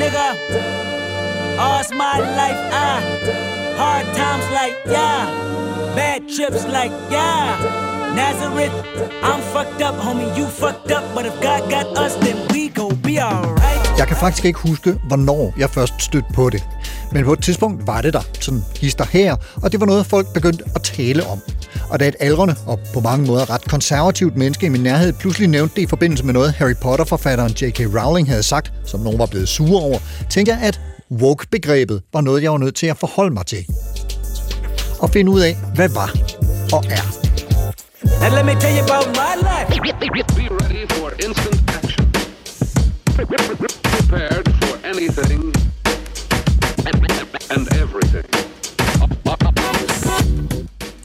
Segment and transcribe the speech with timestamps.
[0.00, 0.28] nigga.
[1.58, 3.34] All's my life I
[3.76, 5.26] hard times like yeah,
[5.94, 7.82] bad trips like yeah.
[8.14, 8.72] Nazareth,
[9.24, 12.94] I'm fucked up, homie, you fucked up, but if God got us, then we gon'
[12.96, 13.73] be alright.
[13.98, 16.64] Jeg kan faktisk ikke huske, hvornår jeg først stødte på det.
[17.12, 20.32] Men på et tidspunkt var det der, sådan hister her, og det var noget, folk
[20.34, 21.40] begyndte at tale om.
[21.90, 25.48] Og da et aldrende og på mange måder ret konservativt menneske i min nærhed pludselig
[25.48, 27.80] nævnte det i forbindelse med noget, Harry Potter-forfatteren J.K.
[27.80, 29.98] Rowling havde sagt, som nogen var blevet sure over,
[30.30, 33.66] tænkte jeg, at woke-begrebet var noget, jeg var nødt til at forholde mig til.
[34.98, 36.10] Og finde ud af, hvad var
[36.72, 37.06] og er.
[38.20, 39.66] Now let me tell you about my life.
[40.36, 42.04] Be ready for instant action.
[44.14, 45.42] Prepared for anything
[47.50, 48.24] and everything.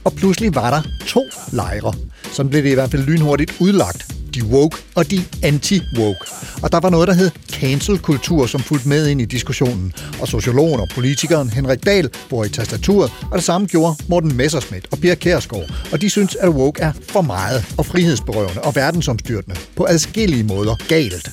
[0.04, 1.94] Og pludselig var der to lejre.
[2.32, 4.06] Sådan blev det i hvert fald lynhurtigt udlagt.
[4.36, 6.32] De woke og de anti-woke.
[6.64, 9.94] Og der var noget, der hed cancel-kultur, som fulgte med ind i diskussionen.
[10.22, 14.88] Og sociologen og politikeren Henrik Dahl bor i tastaturet, og det samme gjorde Morten Messerschmidt
[14.92, 15.72] og Pia Kærsgaard.
[15.92, 19.60] Og de synes, at woke er for meget og frihedsberøvende og verdensomstyrtende.
[19.76, 21.30] På adskillige måder galt.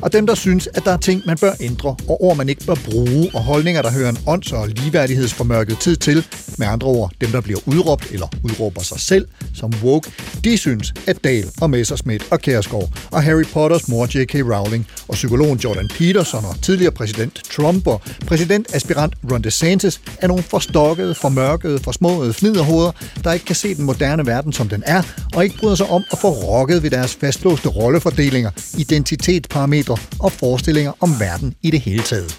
[0.00, 2.66] Og dem, der synes, at der er ting, man bør ændre, og ord, man ikke
[2.66, 6.26] bør bruge, og holdninger, der hører en ånds- og ligeværdighedsformørket tid til,
[6.58, 9.28] med andre ord, dem, der bliver udråbt eller udråber sig selv
[9.58, 10.12] som woke,
[10.44, 14.34] de synes, at Dahl og Messerschmidt og Kærsgaard og Harry Potters mor J.K.
[14.34, 20.42] Rowling og psykologen Jordan Peterson og tidligere præsident Trump og præsidentaspirant Ron DeSantis er nogle
[20.42, 22.92] forstokkede, formørkede, forsmåede fniderhoveder,
[23.24, 25.02] der ikke kan se den moderne verden, som den er,
[25.34, 30.92] og ikke bryder sig om at få rokket ved deres fastlåste rollefordelinger, identitetsparametre og forestillinger
[31.00, 32.38] om verden i det hele taget.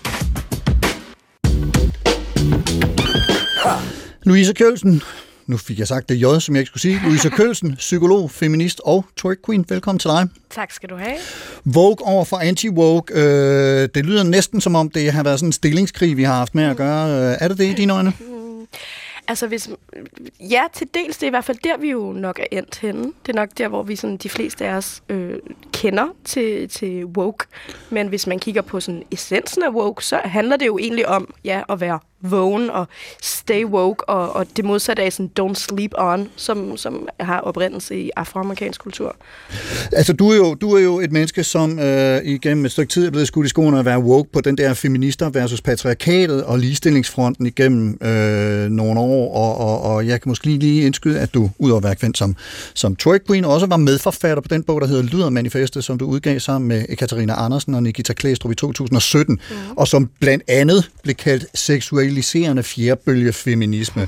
[4.23, 5.01] Louise Kjølsen,
[5.49, 6.99] nu fik jeg sagt det J, som jeg ikke skulle sige.
[7.03, 9.65] Louise Kølsen, psykolog, feminist og twerk queen.
[9.69, 10.27] Velkommen til dig.
[10.49, 11.15] Tak skal du have.
[11.75, 13.19] Woke over for anti-woke.
[13.19, 16.55] Øh, det lyder næsten som om, det har været sådan en stillingskrig, vi har haft
[16.55, 17.31] med at gøre.
[17.31, 18.13] Øh, er det det i dine øjne?
[19.27, 19.69] Altså, hvis,
[20.39, 23.03] ja, til dels, det er i hvert fald der, vi jo nok er endt henne.
[23.25, 25.33] Det er nok der, hvor vi sådan, de fleste af os øh,
[25.73, 27.45] kender til, til woke.
[27.89, 31.33] Men hvis man kigger på sådan essensen af woke, så handler det jo egentlig om
[31.43, 32.87] ja, at være vågen og
[33.21, 37.95] stay woke, og, og det modsatte af sådan don't sleep on, som, som har oprindelse
[37.95, 39.15] i afroamerikansk kultur.
[39.91, 43.05] Altså, du er jo, du er jo et menneske, som øh, igennem et stykke tid
[43.05, 46.59] er blevet skudt i skoene at være woke på den der feminister versus patriarkatet og
[46.59, 51.49] ligestillingsfronten igennem øh, nogle år, og, og, og jeg kan måske lige indskyde, at du,
[51.59, 52.35] udover at være kendt som,
[52.73, 56.05] som twerk queen, også var medforfatter på den bog, der hedder Lyder Manifestet, som du
[56.05, 59.55] udgav sammen med Katarina Andersen og Nikita Klæstrup i 2017, mm.
[59.77, 62.08] og som blandt andet blev kaldt seksualiserende
[62.63, 64.07] fjerbølge feminisme.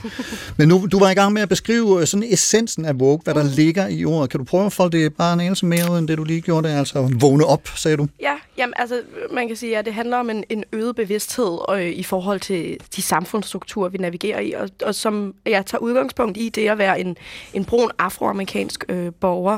[0.57, 3.43] Men nu, du var i gang med at beskrive sådan essensen af woke, hvad der
[3.43, 4.29] ligger i ordet.
[4.29, 6.41] Kan du prøve at folde det bare en anelse mere ud, end det du lige
[6.41, 6.75] gjorde det?
[6.75, 8.07] Altså vågne op, sagde du?
[8.21, 9.01] Ja, jamen, altså,
[9.33, 12.77] man kan sige, at det handler om en, en øget bevidsthed øh, i forhold til
[12.95, 16.99] de samfundsstrukturer, vi navigerer i, og, og som jeg tager udgangspunkt i, det at være
[16.99, 17.17] en,
[17.53, 19.57] en brun afroamerikansk øh, borger.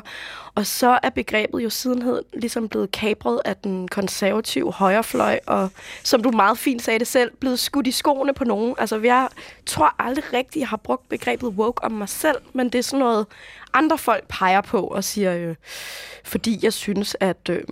[0.55, 5.69] Og så er begrebet jo sidenhed ligesom blevet kapret af den konservative højrefløj, og
[6.03, 8.75] som du meget fint sagde det selv, blevet skudt i skoene på nogen.
[8.77, 9.27] Altså, jeg
[9.65, 12.99] tror aldrig rigtigt, jeg har brugt begrebet woke om mig selv, men det er sådan
[12.99, 13.25] noget,
[13.73, 15.55] andre folk peger på og siger, øh,
[16.23, 17.49] fordi jeg synes, at...
[17.49, 17.63] Øh,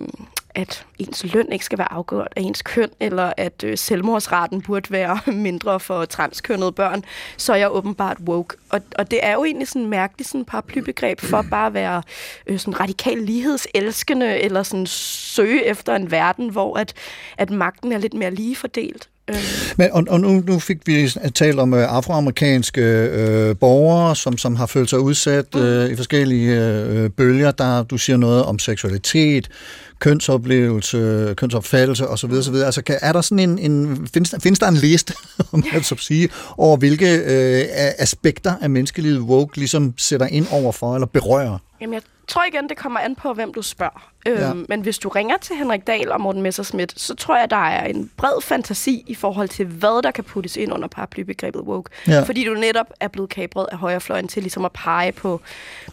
[0.54, 4.90] at ens løn ikke skal være afgjort af ens køn, eller at øh, selvmordsraten burde
[4.90, 7.04] være mindre for transkønnede børn,
[7.36, 8.56] så er jeg åbenbart woke.
[8.70, 12.02] Og, og det er jo egentlig sådan en mærkelig sådan paraplybegreb for bare at være
[12.46, 16.94] øh, sådan radikal lighedselskende, eller sådan søge efter en verden, hvor at,
[17.38, 19.08] at magten er lidt mere lige fordelt.
[19.76, 24.56] Men, og, og nu, nu fik vi talt om øh, afroamerikanske øh, borgere, som, som
[24.56, 27.50] har følt sig udsat øh, i forskellige øh, bølger.
[27.50, 29.48] Der, du siger noget om seksualitet,
[29.98, 32.30] kønsoplevelse, kønsopfattelse osv.
[32.32, 32.54] osv.
[32.54, 35.14] Altså, kan, er der sådan en, en findes, findes der en liste,
[35.52, 37.64] om man så sige, over hvilke øh,
[37.98, 41.58] aspekter af menneskelivet woke ligesom sætter ind over for eller berører?
[41.82, 44.12] Jamen, jeg tror igen, det kommer an på, hvem du spørger.
[44.26, 44.52] Øhm, Ja.
[44.68, 47.86] Men hvis du ringer til Henrik Dahl og Morten Messerschmidt, så tror jeg, der er
[47.86, 51.90] en bred fantasi i forhold til, hvad der kan puttes ind under paraplybegrebet woke.
[52.08, 52.22] Ja.
[52.22, 55.40] Fordi du netop er blevet kabret af højrefløjen til ligesom at pege på,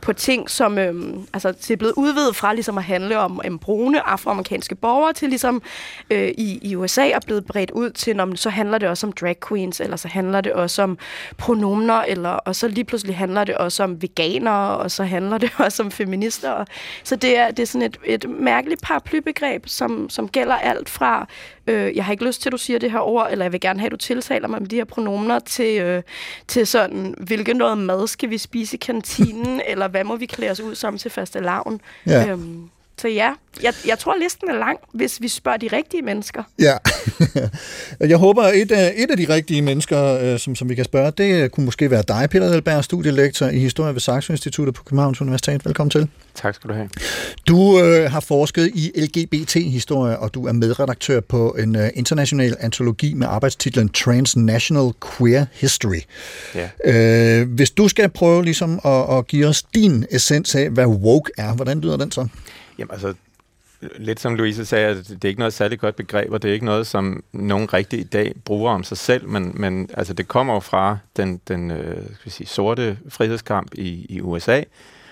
[0.01, 3.59] på ting, som øhm, altså, det er blevet udvidet fra ligesom at handle om um,
[3.59, 5.62] brune afroamerikanske borgere, til ligesom
[6.09, 9.13] øh, i, i USA er blevet bredt ud til, når så handler det også om
[9.13, 10.97] drag queens, eller så handler det også om
[11.38, 15.51] pronomner, eller, og så lige pludselig handler det også om veganere, og så handler det
[15.65, 16.66] også om feminister.
[17.04, 21.28] Så det er, det er sådan et, et mærkeligt paraplybegreb, som, som gælder alt fra,
[21.68, 23.62] øh, jeg har ikke lyst til, at du siger det her ord, eller jeg vil
[23.62, 26.04] gerne have, at du tiltaler mig med de her pronomner, til, øh,
[26.48, 30.52] til sådan, hvilket noget mad skal vi spise i kantinen, eller hvad må vi klæde
[30.52, 31.82] os ud som til faste lavn.
[32.06, 32.28] Ja.
[32.28, 36.44] Øhm, så ja, jeg, jeg tror, listen er lang, hvis vi spørger de rigtige mennesker.
[36.60, 36.78] Ja.
[38.13, 40.86] jeg håber, at et af, et af de rigtige mennesker, øh, som, som vi kan
[40.86, 44.84] spørge, det kunne måske være dig, Peter Elberg, studielektor i historie ved Saxo Instituttet på
[44.84, 45.66] Københavns Universitet.
[45.66, 46.07] Velkommen til.
[46.36, 46.90] Tak skal du have.
[47.48, 53.13] Du øh, har forsket i LGBT-historie, og du er medredaktør på en øh, international antologi
[53.13, 56.01] med arbejdstitlen Transnational Queer History.
[56.56, 56.69] Ja.
[57.42, 61.31] Øh, hvis du skal prøve ligesom at, at give os din essens af, hvad woke
[61.38, 62.28] er, hvordan lyder den så?
[62.80, 63.14] Jamen altså,
[63.81, 66.54] lidt som Louise sagde, at det er ikke noget særligt godt begreb, og det er
[66.54, 70.28] ikke noget, som nogen rigtig i dag bruger om sig selv, men, men altså, det
[70.28, 74.64] kommer jo fra den, den øh, skal vi sige, sorte frihedskamp i, i USA,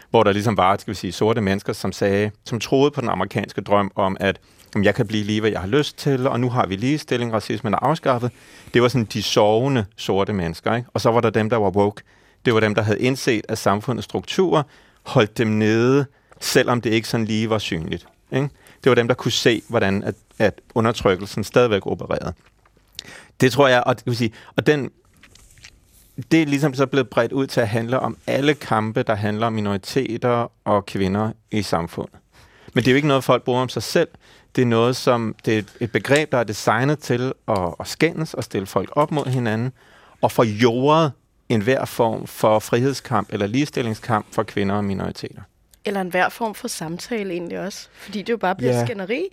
[0.10, 3.10] hvor der ligesom var skal vi sige, sorte mennesker, som sagde, som troede på den
[3.10, 4.40] amerikanske drøm om, at
[4.76, 7.34] jamen, jeg kan blive lige, hvad jeg har lyst til, og nu har vi ligestilling,
[7.34, 8.32] racismen er afskaffet.
[8.74, 10.90] Det var sådan de sovende sorte mennesker, ikke?
[10.94, 12.04] Og så var der dem, der var woke.
[12.46, 14.64] Det var dem, der havde indset, at samfundets strukturer
[15.04, 16.06] holdt dem nede,
[16.42, 18.08] selvom det ikke sådan lige var synligt.
[18.32, 18.50] Ikke?
[18.84, 22.34] Det var dem, der kunne se, hvordan at, at undertrykkelsen stadigvæk opererede.
[23.42, 24.92] Det tror jeg, og, det vil sige, og den,
[26.32, 29.48] det er ligesom så blevet bredt ud til at handle om alle kampe, der handler
[29.48, 32.16] om minoriteter og kvinder i samfundet.
[32.74, 34.08] Men det er jo ikke noget, folk bruger om sig selv.
[34.56, 37.88] Det er noget, som det er et- et begreb, der er designet til at, at
[37.88, 39.72] skændes og stille folk op mod hinanden,
[40.22, 41.12] og få jordet
[41.50, 45.42] enhver form for frihedskamp eller ligestillingskamp for kvinder og minoriteter.
[45.88, 47.88] Eller en hver form for samtale egentlig også.
[47.94, 48.86] Fordi det jo bare bliver Ja.
[48.86, 49.24] skænderi.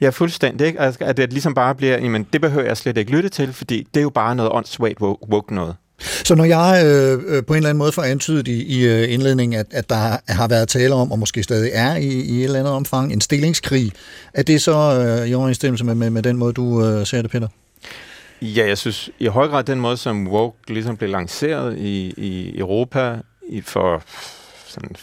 [0.00, 0.66] Ja, fuldstændig.
[0.66, 0.80] Ikke?
[0.80, 3.86] Altså, at det ligesom bare bliver, jamen, det behøver jeg slet ikke lytte til, fordi
[3.94, 5.76] det er jo bare noget åndssvagt woke, woke noget.
[5.98, 9.12] Så når jeg øh, øh, på en eller anden måde får antydet i, i øh,
[9.12, 12.44] indledningen, at, at der har været tale om, og måske stadig er i, i et
[12.44, 13.92] eller andet omfang, en stillingskrig,
[14.34, 14.72] er det så
[15.22, 17.48] øh, i overensstemmelse med, med, med den måde, du øh, ser det, Peter?
[18.42, 22.58] Ja, jeg synes i høj grad den måde, som woke ligesom blev lanceret i, i
[22.58, 23.16] Europa
[23.48, 24.02] i for
[24.66, 24.96] sådan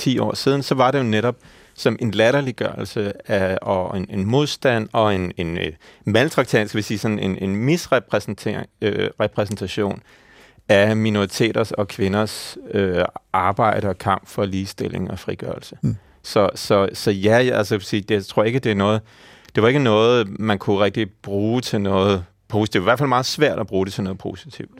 [0.00, 1.36] 5-10 år siden, så var det jo netop
[1.74, 5.72] som en latterliggørelse af, og en, en modstand og en, en øh,
[6.04, 10.02] maltraktering, skal vi sige, sådan en, en misrepræsentation øh, repræsentation
[10.68, 15.78] af minoriteters og kvinders øh, arbejde og kamp for ligestilling og frigørelse.
[15.82, 15.96] Mm.
[16.22, 19.00] Så, så, så ja, jeg, altså, jeg det, jeg tror ikke, det er noget,
[19.54, 22.72] det var ikke noget, man kunne rigtig bruge til noget positivt.
[22.72, 24.70] Det er i hvert fald meget svært at bruge det til noget positivt.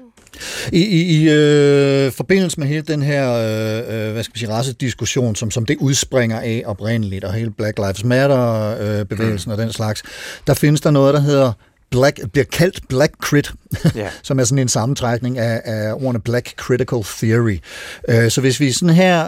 [0.73, 4.51] I, i, i øh, forbindelse med hele den her øh, øh, hvad skal man sige,
[4.51, 9.61] racediskussion, som, som det udspringer af oprindeligt, og hele Black Lives Matter-bevægelsen øh, mm.
[9.61, 10.03] og den slags,
[10.47, 11.53] der findes der noget, der hedder
[11.91, 13.53] Black, bliver kaldt Black Crit,
[13.95, 14.09] Ja.
[14.23, 17.59] som er sådan en sammentrækning af, af ordene Black Critical Theory.
[18.09, 19.27] Øh, så hvis vi sådan her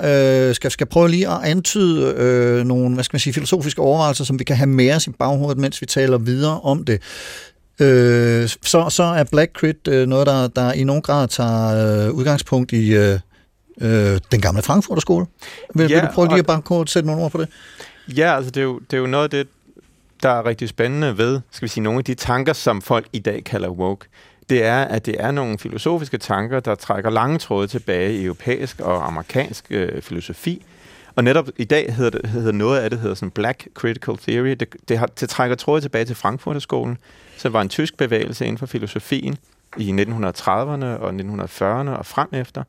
[0.48, 4.24] øh, skal, skal prøve lige at antyde øh, nogle hvad skal man sige, filosofiske overvejelser,
[4.24, 7.02] som vi kan have med os i baghovedet, mens vi taler videre om det,
[7.80, 12.14] øh, så, så er Black Crit øh, noget, der, der i nogen grad tager øh,
[12.14, 13.18] udgangspunkt i øh,
[13.80, 15.26] øh, den gamle Frankfurter skole.
[15.74, 17.48] Vil, Ja, vil du prøve lige at bare kort sætte nogle ord på det?
[18.08, 19.48] Ja, altså det er, jo, det er jo noget af det,
[20.22, 23.18] der er rigtig spændende ved, skal vi sige, nogle af de tanker, som folk i
[23.18, 24.06] dag kalder woke.
[24.48, 28.80] Det er, at det er nogle filosofiske tanker, der trækker lange tråde tilbage i europæisk
[28.80, 30.62] og amerikansk øh, filosofi.
[31.16, 34.50] Og netop i dag hedder, det, hedder noget af det hedder sådan Black Critical Theory.
[34.50, 36.98] Det, det, har, det trækker tråde tilbage til Frankfurterskolen,
[37.36, 39.38] som var en tysk bevægelse inden for filosofien
[39.76, 42.62] i 1930'erne og 1940'erne og frem efter,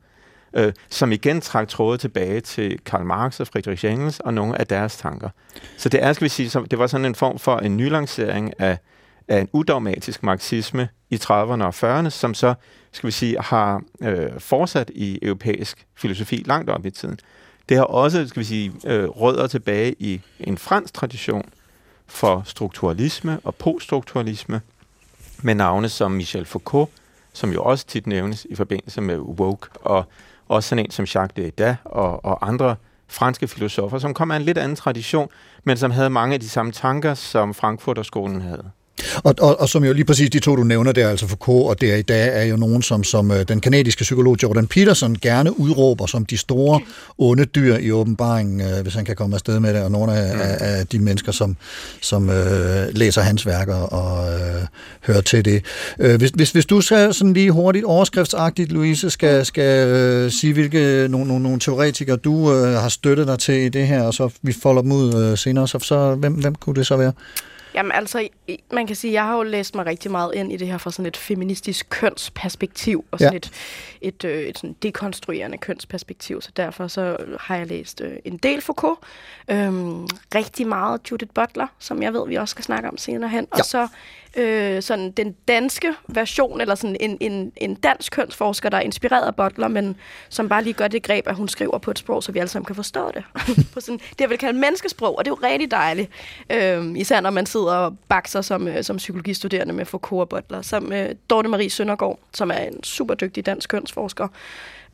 [0.53, 4.67] øh, som igen trak tråde tilbage til Karl Marx og Friedrich Engels og nogle af
[4.67, 5.29] deres tanker.
[5.77, 8.53] Så det er, skal vi sige, som, det var sådan en form for en nylancering
[8.59, 8.77] af,
[9.27, 12.53] af en udogmatisk marxisme i 30'erne og 40'erne, som så,
[12.91, 17.19] skal vi sige, har øh, fortsat i europæisk filosofi langt op i tiden.
[17.69, 21.49] Det har også, skal vi sige, øh, rødder tilbage i en fransk tradition
[22.07, 24.61] for strukturalisme og poststrukturalisme,
[25.41, 26.89] med navne som Michel Foucault,
[27.33, 30.05] som jo også tit nævnes i forbindelse med woke, og
[30.47, 32.75] også sådan en som Jacques Derrida og, og andre
[33.07, 35.29] franske filosofer, som kom af en lidt anden tradition,
[35.63, 38.71] men som havde mange af de samme tanker, som Frankfurterskolen havde.
[39.23, 41.81] Og, og, og som jo lige præcis de to, du nævner der, altså Foucault og
[41.81, 45.59] der i dag, er jo nogen, som, som øh, den kanadiske psykolog Jordan Peterson gerne
[45.59, 46.81] udråber som de store
[47.17, 50.35] onde dyr i åbenbaringen, øh, hvis han kan komme afsted med det, og nogle af,
[50.35, 50.41] mm.
[50.41, 51.57] af, af de mennesker, som,
[52.01, 54.61] som øh, læser hans værker og øh,
[55.01, 55.65] hører til det.
[55.99, 60.53] Øh, hvis, hvis, hvis du skal sådan lige hurtigt overskriftsagtigt, Louise, skal, skal øh, sige,
[60.53, 64.13] hvilke nogle, nogle, nogle teoretikere du øh, har støttet dig til i det her, og
[64.13, 67.13] så vi folder dem ud øh, senere, så, så hvem, hvem kunne det så være?
[67.75, 68.27] Jamen altså,
[68.71, 70.91] man kan sige, jeg har jo læst mig rigtig meget ind i det her fra
[70.91, 73.37] sådan et feministisk kønsperspektiv, og sådan Ja.
[73.37, 73.51] et,
[74.01, 78.61] et, øh, et sådan dekonstruerende kønsperspektiv, så derfor så har jeg læst øh, en del
[78.61, 78.99] Foucault,
[79.51, 83.47] øhm, rigtig meget Judith Butler, som jeg ved, vi også skal snakke om senere hen,
[83.53, 83.59] ja.
[83.59, 83.87] og så
[84.37, 89.27] øh, sådan den danske version, eller sådan en, en, en dansk kønsforsker, der er inspireret
[89.27, 89.95] af Butler, men
[90.29, 92.49] som bare lige gør det greb, at hun skriver på et sprog, så vi alle
[92.49, 93.23] sammen kan forstå det.
[93.73, 96.09] på sådan, det jeg vil kalde menneskesprog, og det er jo rigtig dejligt.
[96.49, 100.61] Øh, især når man sidder og bakser som, øh, som psykologistuderende med Foucault og Butler.
[100.61, 104.27] Som øh, Dorte Marie Søndergaard, som er en super dygtig dansk kønsforsker,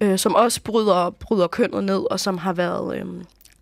[0.01, 2.97] øh, som også bryder, bryder kønnet ned, og som har været...
[2.97, 3.05] Øh,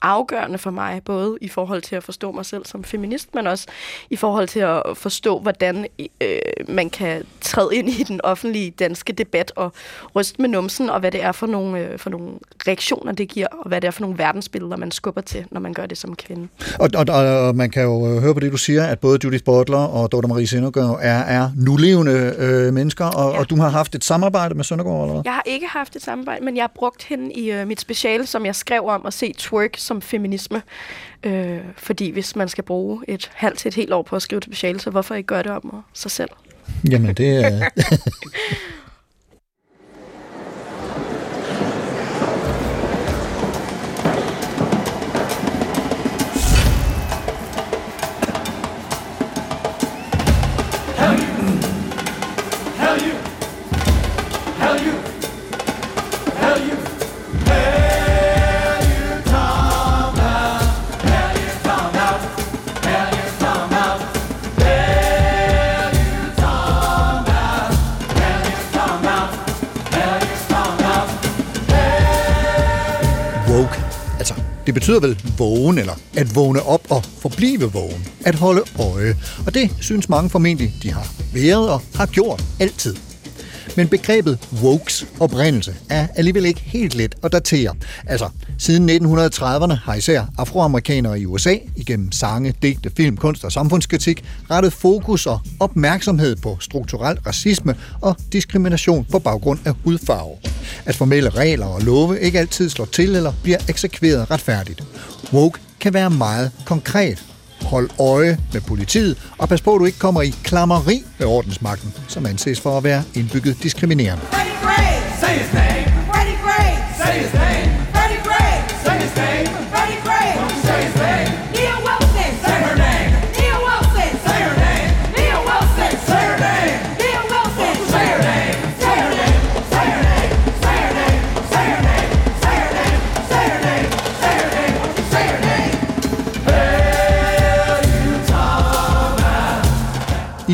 [0.02, 3.68] afgørende for mig, både i forhold til at forstå mig selv som feminist, men også
[4.10, 5.88] i forhold til at forstå, hvordan
[6.22, 9.72] øh, man kan træde ind i den offentlige danske debat og
[10.16, 12.30] ryste med numsen, og hvad det er for nogle, øh, for nogle
[12.68, 15.74] reaktioner, det giver, og hvad det er for nogle verdensbilleder, man skubber til, når man
[15.74, 16.48] gør det som kvinde.
[16.80, 19.44] Og, og, og man kan jo øh, høre på det, du siger, at både Judith
[19.44, 23.40] Butler og Dorte Marie Søndergaard er, er nulevende øh, mennesker, og, ja.
[23.40, 25.22] og du har haft et samarbejde med Søndergaard, eller hvad?
[25.26, 28.26] Jeg har ikke haft et samarbejde, men jeg har brugt hende i øh, mit speciale,
[28.26, 30.62] som jeg skrev om at se twerk som feminisme.
[31.24, 34.38] Øh, fordi hvis man skal bruge et halvt til et helt år på at skrive
[34.38, 36.30] et speciale, så hvorfor ikke gøre det om sig selv?
[36.92, 37.70] Jamen, det er...
[74.80, 78.08] betyder vel vågen, eller at vågne op og forblive vågen.
[78.26, 79.16] At holde øje.
[79.46, 82.96] Og det synes mange formentlig, de har været og har gjort altid.
[83.78, 87.76] Men begrebet wokes oprindelse er alligevel ikke helt let at datere.
[88.08, 94.24] Altså, siden 1930'erne har især afroamerikanere i USA igennem sange, digte, film, kunst og samfundskritik
[94.52, 100.57] rettet fokus og opmærksomhed på strukturel racisme og diskrimination på baggrund af hudfarve.
[100.88, 104.84] At formelle regler og love ikke altid slår til eller bliver eksekveret retfærdigt.
[105.34, 107.24] Woke kan være meget konkret.
[107.62, 111.94] Hold øje med politiet, og pas på, at du ikke kommer i klammeri med ordensmagten,
[112.08, 114.24] som anses for at være indbygget diskriminerende.
[115.22, 115.67] Say his name.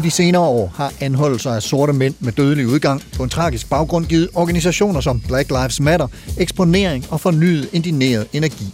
[0.03, 4.05] De senere år har anholdelser af sorte mænd med dødelig udgang på en tragisk baggrund
[4.05, 6.07] givet organisationer som Black Lives Matter
[6.38, 8.65] eksponering og fornyet indineret energi.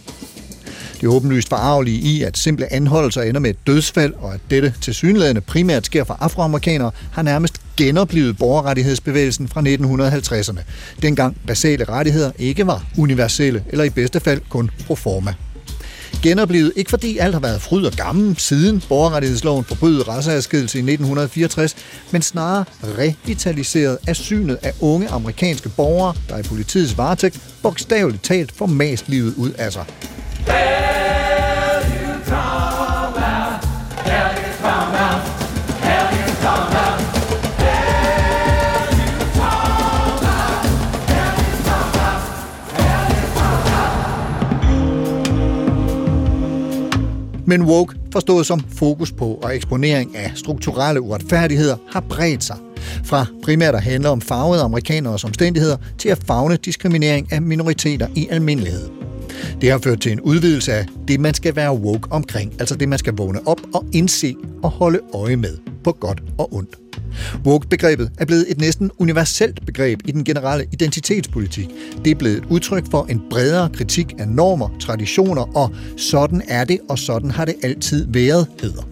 [1.00, 4.74] Det er åbenlyst forarvelige i, at simple anholdelser ender med et dødsfald, og at dette
[4.80, 10.60] til synlædende primært sker for afroamerikanere, har nærmest genoplevet borgerrettighedsbevægelsen fra 1950'erne.
[11.02, 15.34] Dengang basale rettigheder ikke var universelle, eller i bedste fald kun pro forma
[16.22, 21.76] genoplevet, ikke fordi alt har været fryd og gammel siden borgerrettighedsloven forbød raceadskillelse i 1964,
[22.10, 28.52] men snarere revitaliseret af synet af unge amerikanske borgere, der i politiets varetægt bogstaveligt talt
[28.52, 29.84] får mast livet ud af sig.
[47.50, 52.56] Men woke, forstået som fokus på og eksponering af strukturelle uretfærdigheder, har bredt sig.
[53.04, 58.28] Fra primært at handle om farvede amerikaneres omstændigheder til at fagne diskriminering af minoriteter i
[58.30, 58.88] almindelighed.
[59.60, 62.88] Det har ført til en udvidelse af det, man skal være woke omkring, altså det,
[62.88, 66.89] man skal vågne op og indse og holde øje med, på godt og ondt.
[67.46, 71.68] Woke-begrebet er blevet et næsten universelt begreb i den generelle identitetspolitik.
[72.04, 76.64] Det er blevet et udtryk for en bredere kritik af normer, traditioner og sådan er
[76.64, 78.82] det, og sådan har det altid været, hedder.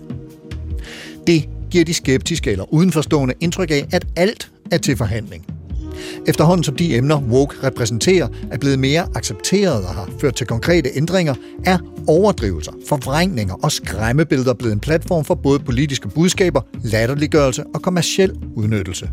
[1.27, 5.58] Det giver de skeptiske eller udenforstående indtryk af, at alt er til forhandling.
[6.27, 10.91] Efterhånden som de emner, woke repræsenterer, er blevet mere accepteret og har ført til konkrete
[10.95, 17.83] ændringer, er overdrivelser, forvrængninger og skræmmebilleder blevet en platform for både politiske budskaber, latterliggørelse og
[17.83, 19.11] kommersiel udnyttelse.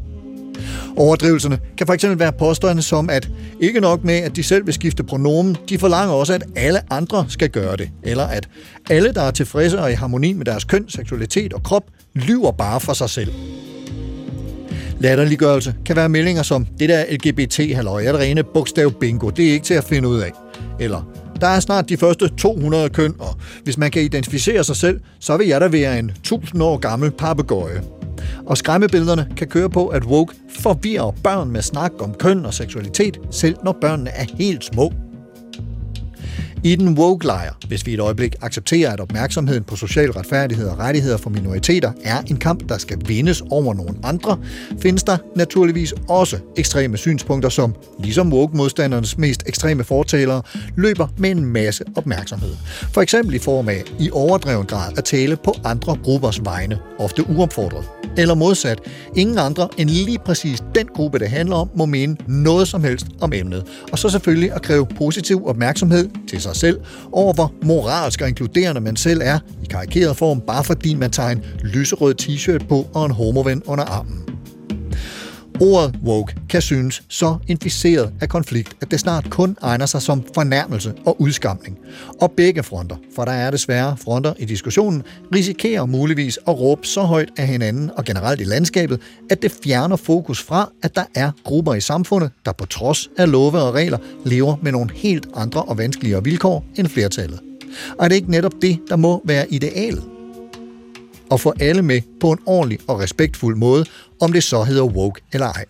[0.98, 5.04] Overdrivelserne kan fx være påstående som, at ikke nok med, at de selv vil skifte
[5.04, 7.90] pronomen, de forlanger også, at alle andre skal gøre det.
[8.04, 8.50] Eller at
[8.90, 12.80] alle, der er tilfredse og i harmoni med deres køn, seksualitet og krop, lyver bare
[12.80, 13.32] for sig selv.
[15.00, 19.52] Latterliggørelse kan være meldinger som, det der LGBT-halløj er det rene bogstav bingo, det er
[19.54, 20.32] ikke til at finde ud af.
[20.80, 25.00] Eller, der er snart de første 200 køn, og hvis man kan identificere sig selv,
[25.20, 27.82] så vil jeg da være en 1000 år gammel papegøje.
[28.46, 33.20] Og skræmmebillederne kan køre på, at woke forvirrer børn med snak om køn og seksualitet,
[33.32, 34.94] selv når børnene er helt små.
[36.66, 41.18] I den woke-lejr, hvis vi et øjeblik accepterer, at opmærksomheden på social retfærdighed og rettigheder
[41.18, 44.38] for minoriteter er en kamp, der skal vindes over nogle andre,
[44.82, 50.42] findes der naturligvis også ekstreme synspunkter, som, ligesom woke-modstandernes mest ekstreme fortalere,
[50.76, 52.56] løber med en masse opmærksomhed.
[52.94, 57.30] For eksempel i form af i overdreven grad at tale på andre gruppers vegne, ofte
[57.30, 57.86] uopfordret.
[58.18, 58.80] Eller modsat,
[59.16, 63.08] ingen andre end lige præcis den gruppe, det handler om, må mene noget som helst
[63.22, 63.64] om emnet.
[63.92, 66.80] Og så selvfølgelig at kræve positiv opmærksomhed til sig selv
[67.12, 71.30] over, hvor moralsk og inkluderende man selv er i karikeret form, bare fordi man tager
[71.30, 74.35] en lyserød t-shirt på og en homoven under armen.
[75.62, 80.24] Ordet woke kan synes så inficeret af konflikt, at det snart kun egner sig som
[80.34, 81.78] fornærmelse og udskamning.
[82.22, 85.04] Og begge fronter, for der er desværre fronter i diskussionen,
[85.36, 89.96] risikerer muligvis at råbe så højt af hinanden og generelt i landskabet, at det fjerner
[89.96, 93.98] fokus fra, at der er grupper i samfundet, der på trods af love og regler
[94.26, 97.40] lever med nogle helt andre og vanskeligere vilkår end flertallet.
[97.98, 100.15] Og er det ikke netop det, der må være idealet?
[101.30, 103.86] Og få alle med på en ordentlig og respektfuld måde,
[104.22, 105.66] om det så hedder woke eller ej.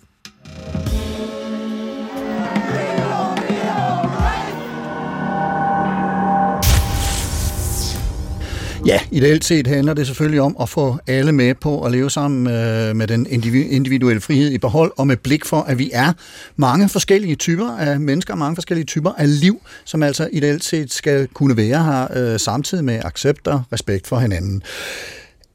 [8.85, 12.47] Ja, ideelt set handler det selvfølgelig om at få alle med på at leve sammen
[12.47, 13.27] øh, med den
[13.69, 16.13] individuelle frihed i behold, og med blik for, at vi er
[16.55, 21.27] mange forskellige typer af mennesker, mange forskellige typer af liv, som altså ideelt set skal
[21.27, 24.63] kunne være her øh, samtidig med accept og respekt for hinanden.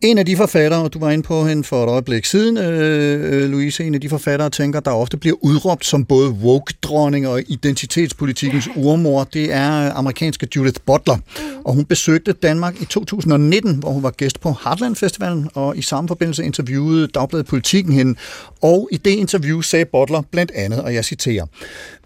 [0.02, 3.84] En af de forfattere, du var inde på hende for et øjeblik siden, øh, Louise,
[3.84, 9.24] en af de forfattere tænker, der ofte bliver udråbt som både woke-dronning og identitetspolitikens urmor,
[9.24, 11.18] det er amerikanske Judith Butler.
[11.64, 15.82] Og hun besøgte Danmark i 2019, hvor hun var gæst på Heartland Festivalen, og i
[15.82, 18.18] samme forbindelse interviewede Dagbladet Politikken hende.
[18.60, 21.46] Og i det interview sagde Butler blandt andet, og jeg citerer,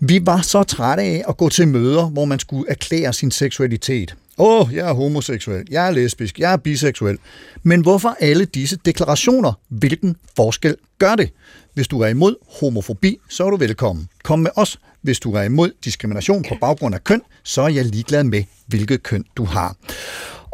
[0.00, 4.14] Vi var så trætte af at gå til møder, hvor man skulle erklære sin seksualitet.
[4.38, 7.18] Åh, oh, jeg er homoseksuel, jeg er lesbisk, jeg er biseksuel.
[7.62, 9.52] Men hvorfor alle disse deklarationer?
[9.68, 11.30] Hvilken forskel gør det?
[11.74, 14.08] Hvis du er imod homofobi, så er du velkommen.
[14.22, 14.78] Kom med os.
[15.02, 19.02] Hvis du er imod diskrimination på baggrund af køn, så er jeg ligeglad med, hvilket
[19.02, 19.76] køn du har.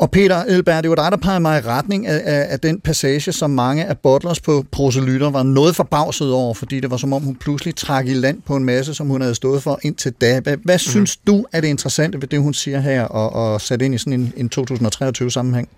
[0.00, 2.80] Og Peter Elberg, det var dig, der pegede mig i retning af, af, af den
[2.80, 7.12] passage, som mange af Butlers på proselytter var noget forbavset over, fordi det var som
[7.12, 10.12] om, hun pludselig trak i land på en masse, som hun havde stået for indtil
[10.12, 10.40] da.
[10.40, 10.78] Hvad, hvad mm.
[10.78, 13.98] synes du er det interessante ved det, hun siger her, og, og sat ind i
[13.98, 15.68] sådan en, en 2023-sammenhæng?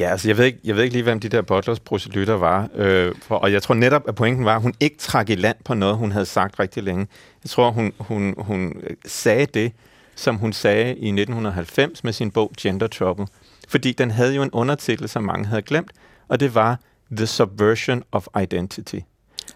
[0.00, 2.68] Ja, altså jeg ved ikke, jeg ved ikke lige, hvem de der Butlers proselytter var.
[2.74, 5.56] Øh, for, og jeg tror netop, at pointen var, at hun ikke trak i land
[5.64, 7.06] på noget, hun havde sagt rigtig længe.
[7.44, 8.74] Jeg tror, hun, hun, hun
[9.06, 9.72] sagde det,
[10.14, 13.26] som hun sagde i 1990 med sin bog Gender Trouble.
[13.72, 15.90] Fordi den havde jo en undertitel, som mange havde glemt,
[16.28, 16.78] og det var
[17.16, 18.98] The Subversion of Identity.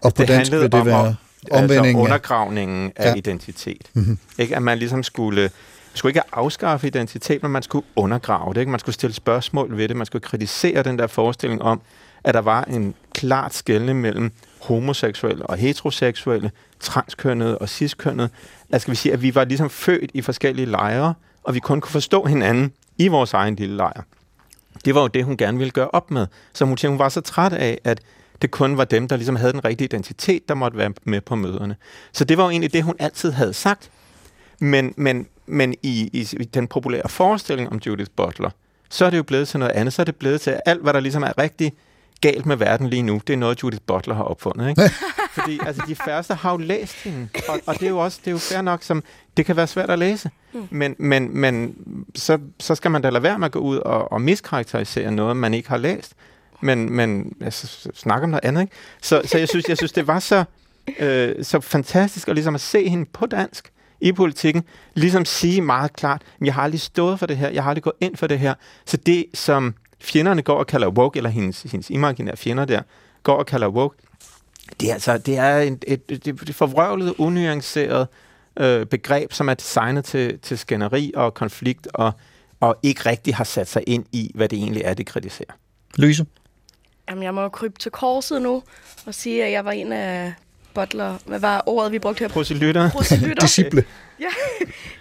[0.01, 1.15] Og på det dansk vil det være
[1.51, 3.13] omvendingen altså undergravningen af Ja.
[3.15, 3.89] identitet.
[3.93, 4.17] Mm-hmm.
[4.37, 4.55] Ikke?
[4.55, 5.49] At man ligesom skulle,
[5.93, 8.59] skulle ikke afskaffe identitet, men man skulle undergrave det.
[8.59, 8.71] Ikke?
[8.71, 9.97] Man skulle stille spørgsmål ved det.
[9.97, 11.81] Man skulle kritisere den der forestilling om,
[12.23, 18.29] at der var en klart skelne mellem homoseksuelle og heteroseksuelle, transkønnede og ciskønnede.
[18.71, 21.81] Altså skal vi sige, at vi var ligesom født i forskellige lejre, og vi kun
[21.81, 24.01] kunne forstå hinanden i vores egen lille lejr.
[24.85, 26.27] Det var jo det, hun gerne ville gøre op med.
[26.53, 28.01] Så hun hun var så træt af, at
[28.41, 31.35] det kun var dem, der ligesom havde den rigtige identitet, der måtte være med på
[31.35, 31.75] møderne.
[32.11, 33.91] Så det var jo egentlig det, hun altid havde sagt.
[34.59, 38.49] Men, men, men i, i, i den populære forestilling om Judith Butler,
[38.89, 39.93] så er det jo blevet til noget andet.
[39.93, 41.73] Så er det blevet til alt, hvad der ligesom er rigtig
[42.21, 44.69] galt med verden lige nu, det er noget, Judith Butler har opfundet.
[44.69, 44.81] Ikke?
[45.41, 48.27] Fordi altså, de færreste har jo læst hende, og, og det er jo også det
[48.27, 49.03] er jo fair nok, som
[49.37, 50.29] det kan være svært at læse.
[50.69, 51.75] Men, men, men
[52.15, 55.37] så, så skal man da lade være med at gå ud og, og miskarakterisere noget,
[55.37, 56.13] man ikke har læst.
[56.61, 58.73] Men, men altså, snak om noget andet, ikke?
[59.01, 60.43] Så, så jeg, synes, jeg synes, det var så,
[60.99, 65.93] øh, så fantastisk at, ligesom at se hende på dansk i politikken, ligesom sige meget
[65.93, 68.39] klart, jeg har aldrig stået for det her, jeg har aldrig gået ind for det
[68.39, 68.53] her.
[68.85, 72.81] Så det, som fjenderne går og kalder woke, eller hendes, hendes imaginære fjender der,
[73.23, 73.97] går og kalder woke,
[74.79, 78.07] det er altså det er en, et, et, et forvrøvlet, unuanceret
[78.59, 82.11] øh, begreb, som er designet til, til skænderi og konflikt, og,
[82.59, 85.53] og ikke rigtig har sat sig ind i, hvad det egentlig er, det kritiserer.
[85.97, 86.25] Lyse?
[87.09, 88.63] Jamen, jeg må jo krybe til korset nu
[89.05, 90.33] og sige, at jeg var en af
[90.73, 91.17] butler.
[91.25, 92.27] Hvad var ordet, vi brugte her?
[92.27, 92.89] Proselytter.
[92.89, 93.41] Proselytter.
[93.45, 93.83] Disciple.
[94.19, 94.29] Ja,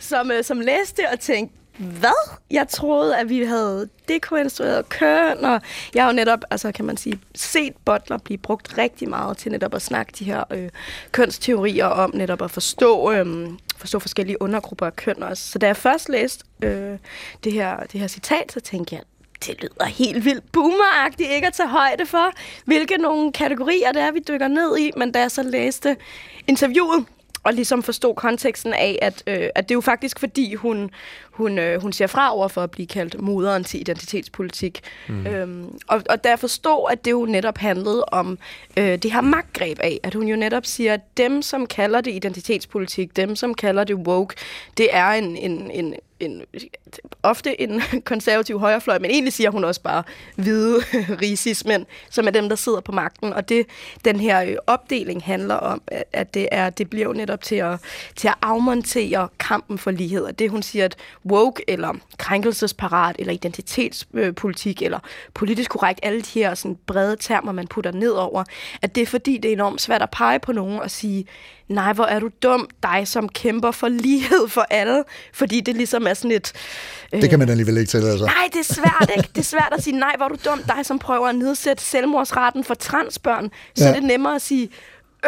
[0.00, 2.36] som, øh, som læste og tænkte, hvad?
[2.50, 5.60] Jeg troede, at vi havde dekonstrueret køn, og
[5.94, 9.52] jeg har jo netop, altså kan man sige, set Butler blive brugt rigtig meget til
[9.52, 10.68] netop at snakke de her øh,
[11.12, 15.50] kønsteorier om netop at forstå, øh, forstå forskellige undergrupper af køn også.
[15.50, 16.98] Så da jeg først læste øh,
[17.44, 19.02] det, her, det her citat, så tænkte jeg,
[19.46, 22.32] det lyder helt vildt boomeragtigt ikke at tage højde for,
[22.64, 24.90] hvilke nogle kategorier det er, vi dykker ned i.
[24.96, 25.96] Men da jeg så læste
[26.46, 27.06] interviewet,
[27.46, 30.90] og ligesom forstod konteksten af, at, øh, at det er jo faktisk fordi, hun,
[31.37, 34.81] hun, øh, hun siger fra over for at blive kaldt moderen til identitetspolitik.
[35.09, 35.27] Mm.
[35.27, 38.38] Øhm, og, og da jeg forstod, at det jo netop handlede om
[38.77, 42.14] øh, det her magtgreb af, at hun jo netop siger, at dem, som kalder det
[42.14, 44.35] identitetspolitik, dem, som kalder det woke,
[44.79, 46.42] det er en, en, en, en,
[47.22, 50.02] ofte en konservativ højrefløj, men egentlig siger hun også bare
[50.37, 50.79] hvide
[51.22, 53.33] rigsismænd, som er dem, der sidder på magten.
[53.33, 53.66] Og det,
[54.05, 57.55] den her øh, opdeling handler om, at- at det, er, det bliver jo netop til
[57.57, 57.81] at,
[58.16, 60.22] til at afmontere kampen for lighed.
[60.22, 64.98] Og det hun siger, at woke eller krænkelsesparat eller identitetspolitik eller
[65.35, 68.44] politisk korrekt, alle de her sådan, brede termer, man putter ned over,
[68.83, 71.26] at det er fordi, det er enormt svært at pege på nogen og sige,
[71.68, 76.07] nej, hvor er du dum, dig som kæmper for lighed for alle, fordi det ligesom
[76.07, 76.52] er sådan et...
[77.12, 78.26] Øh, Det kan man alligevel ikke tillade sig.
[78.26, 79.29] Nej, det er svært, ikke?
[79.35, 81.83] Det er svært at sige, nej, hvor er du dum, dig som prøver at nedsætte
[81.85, 83.50] selvmordsraten for transbørn.
[83.76, 83.90] Så ja.
[83.90, 84.68] er det nemmere at sige,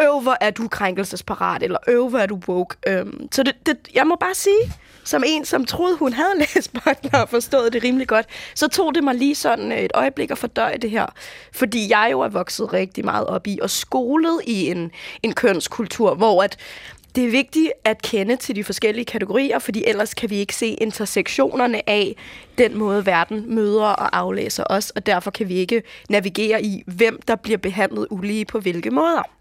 [0.03, 2.75] øv, hvor er du krænkelsesparat, eller øv, hvor er du woke.
[2.87, 6.73] Øhm, så det, det, jeg må bare sige, som en, som troede, hun havde læst
[6.73, 10.31] Butler og forstået det rimelig godt, så tog det mig lige sådan øh, et øjeblik
[10.31, 11.05] at fordøje det her.
[11.53, 14.91] Fordi jeg jo er vokset rigtig meget op i og skolet i en,
[15.23, 16.57] en kønskultur, hvor at
[17.15, 20.67] det er vigtigt at kende til de forskellige kategorier, fordi ellers kan vi ikke se
[20.67, 22.15] intersektionerne af
[22.57, 27.19] den måde, verden møder og aflæser os, og derfor kan vi ikke navigere i, hvem
[27.27, 29.38] der bliver behandlet ulige på hvilke måder.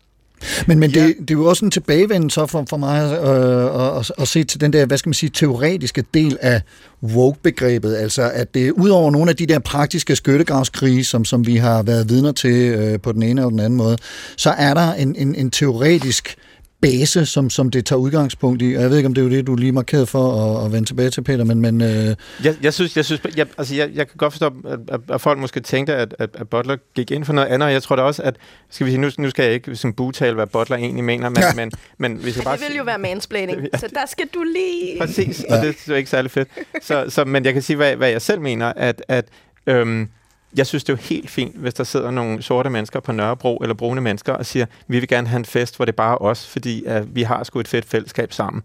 [0.67, 4.11] Men, men det, det er jo også en tilbagevenden så for, for mig øh, at,
[4.19, 6.63] at se til den der, hvad skal man sige, teoretiske del af
[7.03, 7.97] woke-begrebet.
[7.97, 11.83] Altså, at det ud over nogle af de der praktiske skyttegravskrige, som, som vi har
[11.83, 13.99] været vidner til øh, på den ene og den anden måde,
[14.37, 16.37] så er der en, en, en teoretisk
[16.81, 18.75] base, som, som det tager udgangspunkt i.
[18.75, 20.73] Og jeg ved ikke, om det er jo det, du lige markerede for at, at
[20.73, 22.15] vende tilbage til, Peter, men, men øh,
[22.45, 25.21] Jeg, jeg synes, jeg, synes jeg, altså jeg, jeg kan godt forstå, at, at, at
[25.21, 27.97] folk måske tænkte, at, at, at Butler gik ind for noget andet, og jeg tror
[27.97, 28.37] da også, at,
[28.71, 31.39] skal vi sige, nu, nu skal jeg ikke som butale, hvad Butler egentlig mener, men,
[31.39, 31.47] Ja.
[31.47, 31.53] ja.
[31.57, 32.57] men, men hvis jeg bare...
[32.57, 34.99] Det vil jo være mansplaining, så der skal du lige...
[35.01, 36.49] Præcis, og det er jo ikke særlig fedt.
[36.83, 39.25] Så, så, men jeg kan sige, hvad, hvad jeg selv mener, at, at
[39.67, 40.09] øhm,
[40.57, 43.57] jeg synes, det er jo helt fint, hvis der sidder nogle sorte mennesker på Nørrebro,
[43.57, 46.19] eller brune mennesker, og siger, vi vil gerne have en fest, hvor det er bare
[46.19, 48.63] os, fordi at vi har sgu et fedt fællesskab sammen.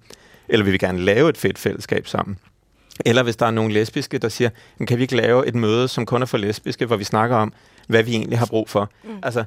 [0.49, 2.37] Eller vi vil gerne lave et fedt fællesskab sammen.
[3.05, 5.87] Eller hvis der er nogle lesbiske, der siger, "Men kan vi ikke lave et møde,
[5.87, 7.53] som kun er for lesbiske, hvor vi snakker om,
[7.87, 8.89] hvad vi egentlig har brug for.
[9.03, 9.09] Mm.
[9.23, 9.43] Altså,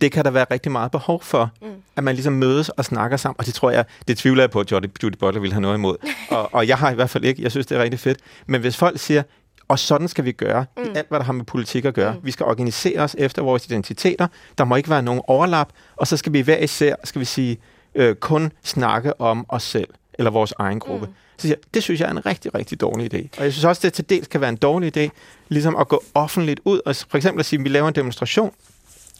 [0.00, 1.68] det kan der være rigtig meget behov for, mm.
[1.96, 4.60] at man ligesom mødes og snakker sammen, og det tror jeg, det tvivler jeg på,
[4.60, 5.96] at Judy, Butler vil have noget imod.
[6.30, 8.18] og, og jeg har i hvert fald ikke, jeg synes, det er rigtig fedt.
[8.46, 9.22] Men hvis folk siger,
[9.72, 10.82] og sådan skal vi gøre mm.
[10.82, 12.14] i alt, hvad der har med politik at gøre.
[12.14, 12.20] Mm.
[12.22, 14.26] Vi skal organisere os efter vores identiteter.
[14.58, 15.68] Der må ikke være nogen overlap.
[15.96, 17.58] Og så skal vi hver især, skal vi sige,
[17.94, 21.06] øh, kun snakke om os selv, eller vores egen gruppe.
[21.06, 21.12] Mm.
[21.36, 23.28] Så siger det synes jeg er en rigtig, rigtig dårlig idé.
[23.38, 25.08] Og jeg synes også, det til dels kan være en dårlig idé,
[25.48, 28.52] ligesom at gå offentligt ud, og for eksempel at sige, at vi laver en demonstration,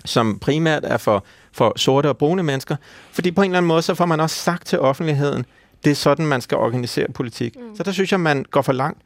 [0.04, 2.76] som primært er for, for sorte og brune mennesker.
[3.12, 5.44] Fordi på en eller anden måde, så får man også sagt til offentligheden,
[5.84, 7.56] det er sådan, man skal organisere politik.
[7.56, 7.76] Mm.
[7.76, 9.00] Så der synes jeg, man går for langt.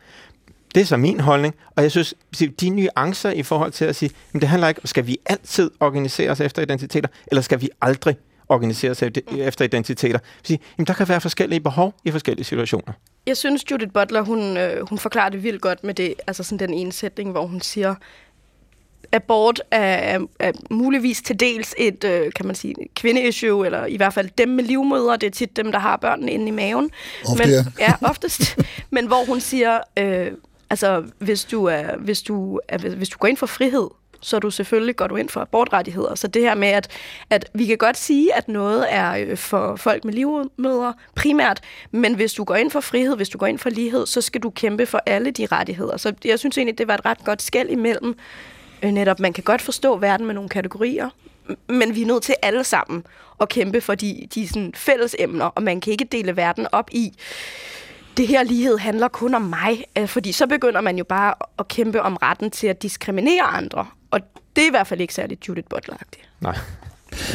[0.76, 2.14] Det er så min holdning, og jeg synes,
[2.60, 6.30] de nuancer i forhold til at sige, men det handler ikke, skal vi altid organisere
[6.30, 8.16] os efter identiteter, eller skal vi aldrig
[8.48, 10.18] organisere os efter- efter identiteter?
[10.42, 12.92] Sige, jamen, der kan være forskellige behov i forskellige situationer.
[13.26, 16.68] Jeg synes, Judith Butler, hun, øh, hun forklarer det vildt godt med det, altså sådan
[16.68, 17.94] den ene sætning, hvor hun siger,
[19.12, 23.96] abort er, er, er muligvis til dels et, øh, kan man sige, kvindeissue, eller i
[23.96, 26.90] hvert fald dem med livmødre, det er tit dem, der har børnene inde i maven.
[27.28, 27.64] Ofte, Men, ja.
[27.80, 28.58] ja, oftest.
[28.90, 30.30] Men hvor hun siger, øh,
[30.70, 33.88] altså hvis du, er, hvis, du er, hvis du går ind for frihed,
[34.20, 36.14] så du selvfølgelig går du ind for abortrettigheder.
[36.14, 36.90] Så det her med, at,
[37.30, 42.14] at vi kan godt sige, at noget er øh, for folk med livmødre primært, men
[42.14, 44.50] hvis du går ind for frihed, hvis du går ind for lighed, så skal du
[44.50, 45.96] kæmpe for alle de rettigheder.
[45.96, 48.16] Så jeg synes egentlig, det var et ret godt skæld imellem.
[48.82, 51.10] Øh, netop, man kan godt forstå verden med nogle kategorier,
[51.68, 53.04] men vi er nødt til alle sammen
[53.40, 56.90] at kæmpe for de, de sådan fælles emner, og man kan ikke dele verden op
[56.92, 57.12] i
[58.16, 61.68] det her lighed handler kun om mig, øh, fordi så begynder man jo bare at
[61.68, 63.86] kæmpe om retten til at diskriminere andre.
[64.10, 64.20] Og
[64.56, 66.28] det er i hvert fald ikke særligt Judith Butler-agtigt.
[66.40, 66.58] Nej.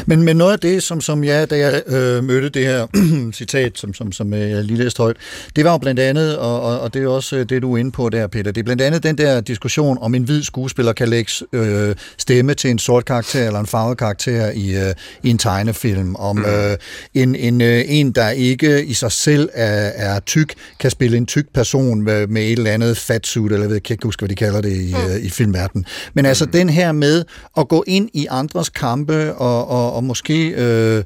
[0.05, 2.87] Men, men noget af det, som, som jeg, da jeg øh, mødte det her
[3.33, 5.17] citat, som, som, som øh, jeg lige læste højt,
[5.55, 7.77] det var jo blandt andet, og, og, og det er også øh, det, du er
[7.77, 10.93] inde på der, Peter, det er blandt andet den der diskussion, om en hvid skuespiller
[10.93, 15.29] kan lægge øh, stemme til en sort karakter eller en farvet karakter i, øh, i
[15.29, 16.45] en tegnefilm, om mm.
[16.45, 16.77] øh,
[17.13, 21.25] en, en, øh, en, der ikke i sig selv er, er tyk, kan spille en
[21.25, 24.21] tyk person med, med et eller andet fatsuit, eller jeg ved jeg kan ikke huske,
[24.21, 25.11] hvad de kalder det i, mm.
[25.11, 25.85] øh, i filmverdenen.
[26.13, 27.23] Men altså den her med
[27.57, 31.03] at gå ind i andres kampe og, og, og måske øh,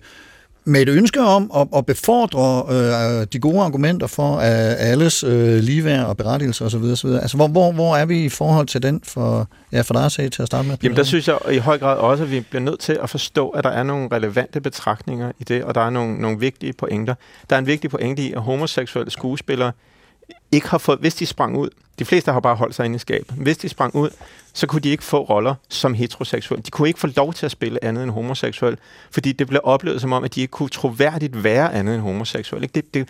[0.65, 5.59] med et ønske om at, at befordre øh, de gode argumenter for øh, alles øh,
[5.59, 6.83] ligeværd og berettigelse osv.
[6.83, 7.07] osv.
[7.07, 10.11] Altså, hvor, hvor, hvor er vi i forhold til den for, ja, for dig at
[10.11, 10.77] sige til at starte med?
[10.83, 13.49] Jamen der synes jeg i høj grad også, at vi bliver nødt til at forstå,
[13.49, 17.15] at der er nogle relevante betragtninger i det, og der er nogle, nogle vigtige pointer.
[17.49, 19.71] Der er en vigtig pointe i, at homoseksuelle skuespillere
[20.51, 22.99] ikke har fået, hvis de sprang ud, de fleste har bare holdt sig inde i
[22.99, 24.09] skabet, hvis de sprang ud,
[24.53, 26.63] så kunne de ikke få roller som heteroseksuelle.
[26.63, 28.77] De kunne ikke få lov til at spille andet end homoseksuel,
[29.11, 32.63] fordi det blev oplevet som om, at de ikke kunne troværdigt være andet end homoseksuel.
[32.63, 32.73] Ikke?
[32.73, 33.07] Det, det,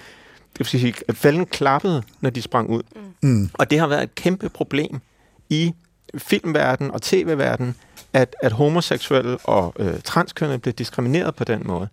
[0.54, 2.82] det vil sige, at falden klappede, når de sprang ud.
[3.21, 3.49] Mm.
[3.54, 5.01] Og det har været et kæmpe problem
[5.49, 5.73] i
[6.17, 7.75] filmverdenen og tv-verdenen,
[8.13, 11.88] at, at homoseksuelle og øh, transkønnede bliver diskrimineret på den måde.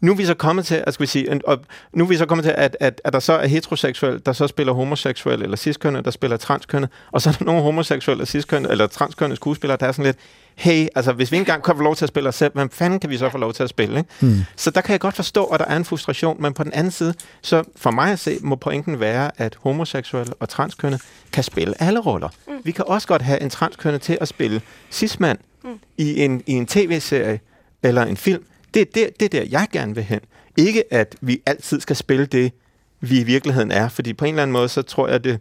[0.00, 1.58] Nu er vi så kommet til, at, skal vi sige, og
[1.92, 4.46] nu er vi så kommet til, at, at, at der så er heteroseksuel, der så
[4.46, 8.70] spiller homoseksuel eller ciskønnet, der spiller transkønnet, og så er der nogle homoseksuelle eller ciskønnet,
[8.70, 10.16] eller transkønnede skuespillere, der er sådan lidt,
[10.56, 12.70] hey, altså hvis vi ikke engang kan få lov til at spille os selv, hvem
[12.70, 13.98] fanden kan vi så få lov til at spille?
[13.98, 14.10] Ikke?
[14.20, 14.40] Hmm.
[14.56, 16.90] Så der kan jeg godt forstå, at der er en frustration, men på den anden
[16.90, 21.00] side, så for mig at se, må pointen være, at homoseksuelle og transkønnet
[21.32, 22.28] kan spille alle roller.
[22.48, 22.52] Mm.
[22.64, 25.80] Vi kan også godt have en transkønnet til at spille cismand mm.
[25.96, 27.40] i en, i en tv-serie
[27.82, 28.44] eller en film.
[28.74, 30.20] Det er det, det er der, jeg gerne vil hen.
[30.56, 32.52] Ikke at vi altid skal spille det,
[33.00, 35.38] vi i virkeligheden er, fordi på en eller anden måde, så tror jeg, det,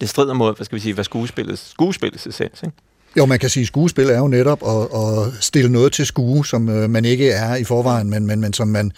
[0.00, 2.76] det strider mod, hvad skal vi sige, hvad skuespillets, skuespillets essens, ikke?
[3.16, 6.46] Jo, man kan sige, at skuespil er jo netop at, at stille noget til skue,
[6.46, 8.92] som øh, man ikke er i forvejen, men, men, men som man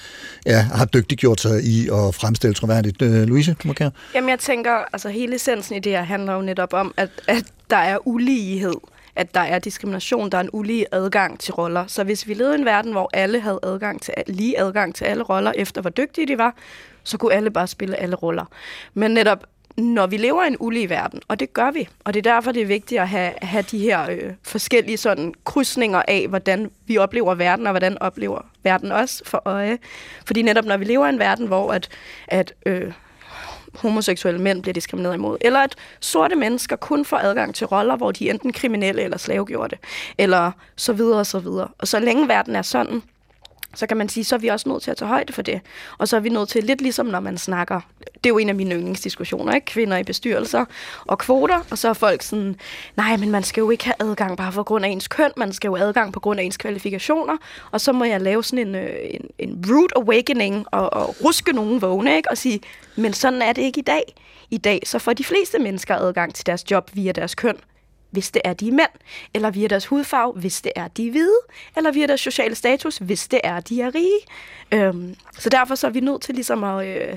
[0.47, 3.03] ja, har dygtiggjort sig i at fremstille troværdigt.
[3.03, 3.91] Øh, Louise, du må kære.
[4.15, 7.45] Jamen, jeg tænker, altså hele essensen i det her handler jo netop om, at, at
[7.71, 8.75] der er ulighed
[9.17, 11.87] at der er diskrimination, der er en ulige adgang til roller.
[11.87, 15.05] Så hvis vi levede i en verden, hvor alle havde adgang til, lige adgang til
[15.05, 16.55] alle roller, efter hvor dygtige de var,
[17.03, 18.45] så kunne alle bare spille alle roller.
[18.95, 22.27] Men netop når vi lever i en ulige verden, og det gør vi, og det
[22.27, 26.29] er derfor, det er vigtigt at have, have de her øh, forskellige sådan krydsninger af,
[26.29, 29.79] hvordan vi oplever verden, og hvordan oplever verden os for øje.
[30.27, 31.89] Fordi netop når vi lever i en verden, hvor at,
[32.29, 32.93] at øh,
[33.79, 38.13] homoseksuelle mænd bliver diskrimineret imod, eller at sorte mennesker kun får adgang til roller, hvor
[38.13, 39.79] de er enten kriminelle eller slavegjorte,
[40.19, 41.69] eller så videre og så videre.
[41.79, 43.03] Og så længe verden er sådan,
[43.77, 45.61] så kan man sige, så er vi også nødt til at tage højde for det.
[45.99, 48.49] Og så er vi nødt til, lidt ligesom når man snakker, det er jo en
[48.49, 49.65] af mine yndlingsdiskussioner, ikke?
[49.65, 50.65] kvinder i bestyrelser
[51.05, 52.57] og kvoter, og så er folk sådan,
[52.97, 55.53] nej, men man skal jo ikke have adgang bare på grund af ens køn, man
[55.53, 57.37] skal jo have adgang på grund af ens kvalifikationer,
[57.71, 61.53] og så må jeg lave sådan en, øh, en, en rude awakening og, og ruske
[61.53, 62.31] nogen vågne, ikke?
[62.31, 62.61] og sige,
[62.97, 64.03] men sådan er det ikke i dag.
[64.51, 67.57] I dag så får de fleste mennesker adgang til deres job via deres køn
[68.11, 68.91] hvis det er de mænd,
[69.35, 71.39] eller via deres hudfarve, hvis det er de hvide,
[71.77, 74.21] eller via deres sociale status, hvis det er de er rige.
[74.73, 76.87] Øhm, så derfor så er vi nødt til ligesom at...
[76.87, 77.17] Øh,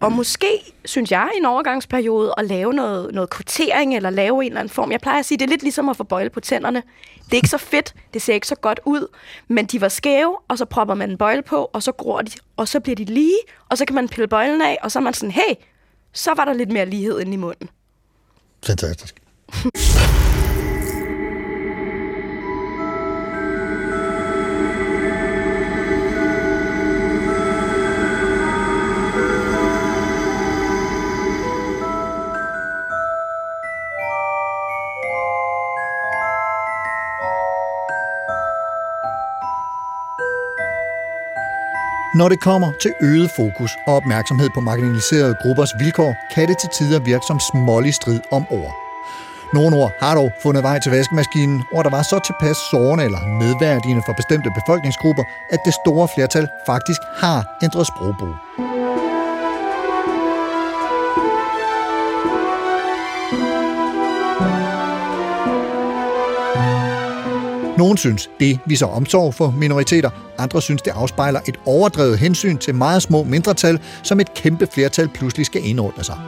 [0.00, 4.46] og måske, synes jeg, i en overgangsperiode, at lave noget, noget kvotering, eller lave en
[4.46, 4.92] eller anden form.
[4.92, 6.82] Jeg plejer at sige, det er lidt ligesom at få bøjle på tænderne.
[7.24, 9.06] Det er ikke så fedt, det ser ikke så godt ud,
[9.48, 12.30] men de var skæve, og så propper man en bøjle på, og så gror de,
[12.56, 13.38] og så bliver de lige,
[13.68, 15.54] og så kan man pille bøjlen af, og så er man sådan, hey,
[16.12, 17.70] så var der lidt mere lighed inde i munden.
[18.66, 19.22] Fantastisk.
[42.14, 46.68] Når det kommer til øget fokus og opmærksomhed på marginaliserede gruppers vilkår, kan det til
[46.68, 48.74] tider virke som smålig strid om ord.
[49.52, 53.20] Nogle ord har dog fundet vej til vaskemaskinen, hvor der var så tilpas sårende eller
[53.40, 58.71] nedværdigende for bestemte befolkningsgrupper, at det store flertal faktisk har ændret sprogbrug.
[67.78, 70.10] Nogle synes, det viser omsorg for minoriteter.
[70.38, 75.08] Andre synes, det afspejler et overdrevet hensyn til meget små mindretal, som et kæmpe flertal
[75.08, 76.18] pludselig skal indordne sig.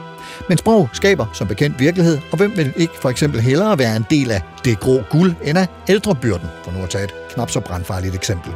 [0.49, 4.05] Men sprog skaber som bekendt virkelighed, og hvem vil ikke for eksempel hellere være en
[4.09, 7.59] del af det grå guld end af ældrebyrden, for nu at tage et knap så
[7.59, 8.51] brandfarligt eksempel.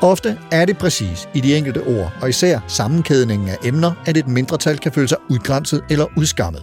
[0.00, 4.28] Ofte er det præcis i de enkelte ord, og især sammenkædningen af emner, at et
[4.28, 6.62] mindretal kan føle sig udgrænset eller udskammet.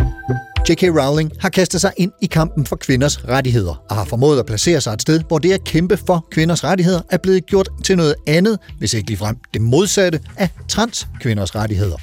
[0.71, 0.83] J.K.
[0.83, 4.81] Rowling har kastet sig ind i kampen for kvinders rettigheder og har formået at placere
[4.81, 8.15] sig et sted, hvor det at kæmpe for kvinders rettigheder er blevet gjort til noget
[8.27, 11.97] andet, hvis ikke ligefrem det modsatte af transkvinders rettigheder.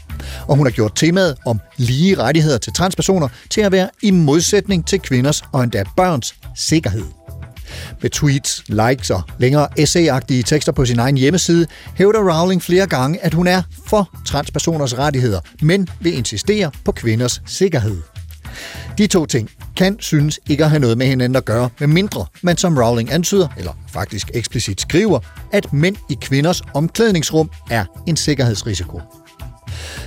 [0.49, 4.87] Og hun har gjort temaet om lige rettigheder til transpersoner til at være i modsætning
[4.87, 7.05] til kvinders og endda børns sikkerhed.
[8.03, 13.25] Med tweets, likes og længere essayagtige tekster på sin egen hjemmeside, hævder Rowling flere gange,
[13.25, 18.18] at hun er for transpersoners rettigheder, men vil insistere på kvinders sikkerhed.
[18.99, 22.27] De to ting kan synes ikke at have noget med hinanden at gøre, med mindre
[22.43, 25.21] man som Rowling antyder, eller faktisk eksplicit skriver,
[25.53, 29.01] at mænd i kvinders omklædningsrum er en sikkerhedsrisiko.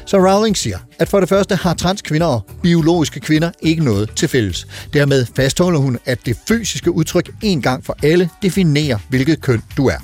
[0.05, 4.27] Så Rowling siger, at for det første har transkvinder og biologiske kvinder ikke noget til
[4.27, 4.67] fælles.
[4.93, 9.87] Dermed fastholder hun, at det fysiske udtryk en gang for alle definerer, hvilket køn du
[9.87, 9.97] er.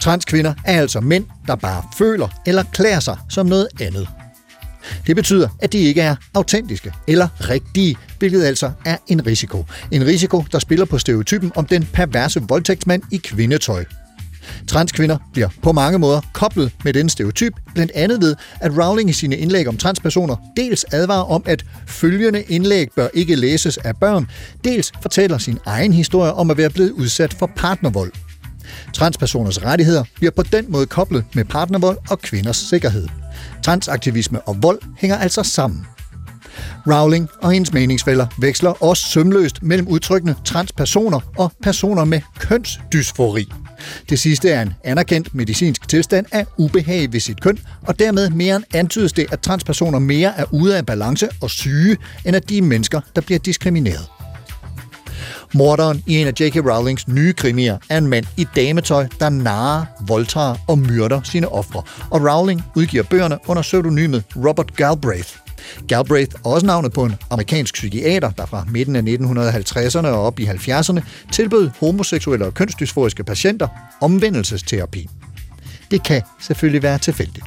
[0.00, 4.08] Transkvinder er altså mænd, der bare føler eller klæder sig som noget andet.
[5.06, 9.64] Det betyder, at de ikke er autentiske eller rigtige, hvilket altså er en risiko.
[9.90, 13.84] En risiko, der spiller på stereotypen om den perverse voldtægtsmand i kvindetøj.
[14.68, 19.12] Transkvinder bliver på mange måder koblet med den stereotyp, blandt andet ved, at Rowling i
[19.12, 24.26] sine indlæg om transpersoner dels advarer om, at følgende indlæg bør ikke læses af børn,
[24.64, 28.12] dels fortæller sin egen historie om at være blevet udsat for partnervold.
[28.92, 33.08] Transpersoners rettigheder bliver på den måde koblet med partnervold og kvinders sikkerhed.
[33.62, 35.86] Transaktivisme og vold hænger altså sammen.
[36.86, 43.52] Rowling og hendes meningsfælder veksler også sømløst mellem udtrykkene transpersoner og personer med kønsdysfori.
[44.08, 48.56] Det sidste er en anerkendt medicinsk tilstand af ubehag ved sit køn, og dermed mere
[48.56, 52.58] end antydes det, at transpersoner mere er ude af balance og syge, end at de
[52.58, 54.15] er mennesker, der bliver diskrimineret.
[55.54, 56.56] Morderen i en af J.K.
[56.56, 61.82] Rowlings nye krimier er en mand i dametøj, der narer, voldtager og myrder sine ofre.
[62.10, 65.28] Og Rowling udgiver bøgerne under pseudonymet Robert Galbraith.
[65.88, 70.40] Galbraith er også navnet på en amerikansk psykiater, der fra midten af 1950'erne og op
[70.40, 71.00] i 70'erne
[71.32, 73.68] tilbød homoseksuelle og kønsdysforiske patienter
[74.00, 75.08] omvendelsesterapi.
[75.90, 77.46] Det kan selvfølgelig være tilfældigt.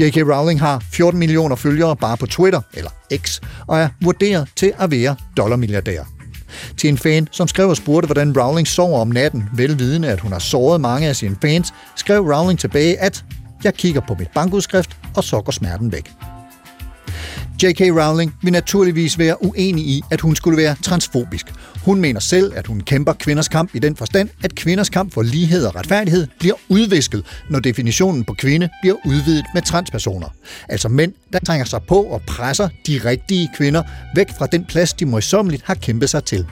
[0.00, 0.16] J.K.
[0.16, 4.90] Rowling har 14 millioner følgere bare på Twitter, eller X, og er vurderet til at
[4.90, 6.11] være dollarmilliardær.
[6.76, 10.32] Til en fan, som skrev og spurgte, hvordan Rowling sover om natten, velvidende at hun
[10.32, 13.24] har såret mange af sine fans, skrev Rowling tilbage, at
[13.64, 16.12] jeg kigger på mit bankudskrift, og så går smerten væk.
[17.62, 17.80] J.K.
[17.80, 21.46] Rowling vil naturligvis være uenig i, at hun skulle være transfobisk.
[21.84, 25.22] Hun mener selv, at hun kæmper kvinders kamp i den forstand, at kvinders kamp for
[25.22, 30.28] lighed og retfærdighed bliver udvisket, når definitionen på kvinde bliver udvidet med transpersoner.
[30.68, 33.82] Altså mænd, der trænger sig på og presser de rigtige kvinder
[34.16, 36.46] væk fra den plads, de møjsommeligt har kæmpet sig til.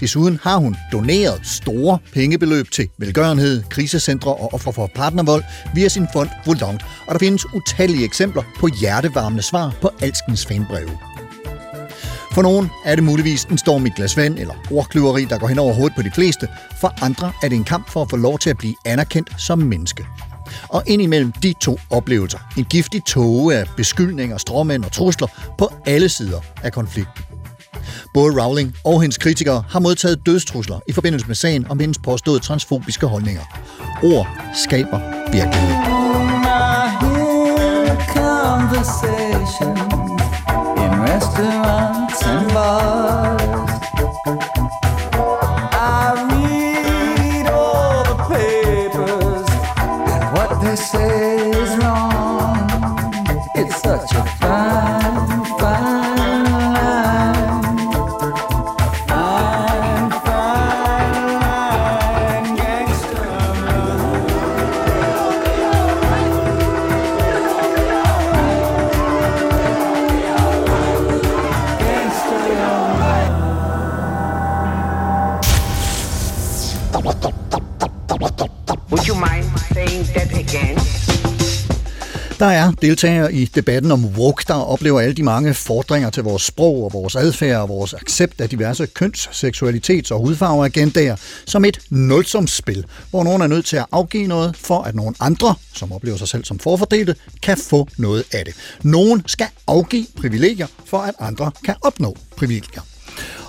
[0.00, 6.06] Desuden har hun doneret store pengebeløb til velgørenhed, krisecentre og offer for partnervold via sin
[6.12, 10.98] fond Volant, og der findes utallige eksempler på hjertevarmende svar på alskens fanbreve.
[12.32, 15.58] For nogen er det muligvis en storm i glas vand eller ordkløveri, der går hen
[15.58, 16.48] over hovedet på de fleste.
[16.80, 19.58] For andre er det en kamp for at få lov til at blive anerkendt som
[19.58, 20.06] menneske.
[20.68, 25.26] Og indimellem de to oplevelser, en giftig tåge af beskyldninger, stråmænd og trusler
[25.58, 27.27] på alle sider af konflikten.
[28.14, 32.40] Både Rowling og hendes kritikere har modtaget dødstrusler i forbindelse med sagen om hendes påståede
[32.40, 33.42] transfobiske holdninger.
[34.02, 35.00] Ord skaber
[35.32, 35.98] virkelighed.
[38.78, 39.60] conversations
[40.82, 41.77] in restaurants
[82.82, 86.92] deltagere i debatten om woke, der oplever alle de mange fordringer til vores sprog og
[86.92, 91.16] vores adfærd og vores accept af diverse køns-, seksualitets- og hudfarveagendaer
[91.46, 95.54] som et nulsumsspil, hvor nogen er nødt til at afgive noget, for at nogen andre,
[95.74, 98.54] som oplever sig selv som forfordelte, kan få noget af det.
[98.82, 102.97] Nogen skal afgive privilegier, for at andre kan opnå privilegier.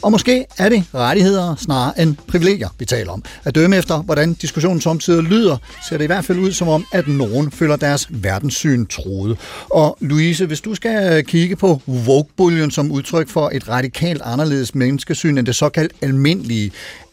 [0.02, 3.24] Og måske er det rettigheder snarere end privilegier, vi taler om.
[3.44, 5.58] At dømme efter, hvordan diskussionen samtidig lyder,
[5.90, 9.38] ser det i hvert fald ud som om, at nogen føler deres verdenssyn troet.
[9.70, 14.76] Og Louise, hvis du skal øh, kigge på woke som udtryk for et radikalt anderledes
[14.76, 16.72] menneskesyn end det såkaldt almindelige,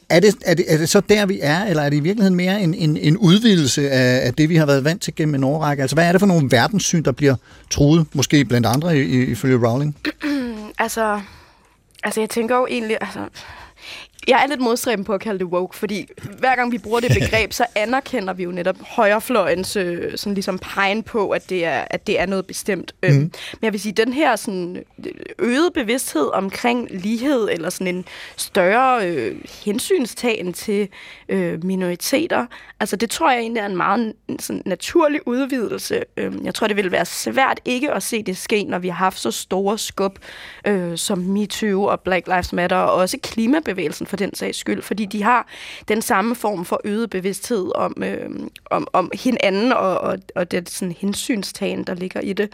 [0.09, 2.35] er det, er, det, er det så der, vi er, eller er det i virkeligheden
[2.37, 5.45] mere en, en, en udvidelse af, af det, vi har været vant til gennem en
[5.45, 5.81] årrække?
[5.81, 7.35] Altså, hvad er det for nogle verdenssyn, der bliver
[7.71, 9.97] truet, måske blandt andre i- i- ifølge Rowling?
[10.79, 11.21] Altså,
[12.07, 13.29] altså jeg tænker jo egentlig, altså,
[14.29, 16.09] jeg er lidt modstræben på at kalde det woke, fordi
[16.39, 20.59] hver gang vi bruger det begreb, så anerkender vi jo netop højrefløjens øh, sådan ligesom
[20.59, 22.95] pegen på, at det er, at det er noget bestemt.
[23.03, 23.09] Mm.
[23.09, 24.85] Men jeg vil sige, den her sådan
[25.39, 28.05] øgede bevidsthed omkring lighed, eller sådan en
[28.37, 30.89] større øh, hensynstagen til
[31.29, 32.47] øh, minoriteter,
[32.81, 36.03] altså det tror jeg egentlig er en meget sådan naturlig udvidelse.
[36.17, 38.97] Øhm, jeg tror, det vil være svært ikke at se det ske, når vi har
[38.97, 40.19] haft så store skub
[40.67, 45.05] øh, som MeToo og Black Lives Matter, og også klimabevægelsen for den sags skyld, fordi
[45.05, 45.47] de har
[45.89, 48.31] den samme form for øget bevidsthed om, øh,
[48.71, 52.53] om, om hinanden og, og, og det sådan hensynstagen, der ligger i det.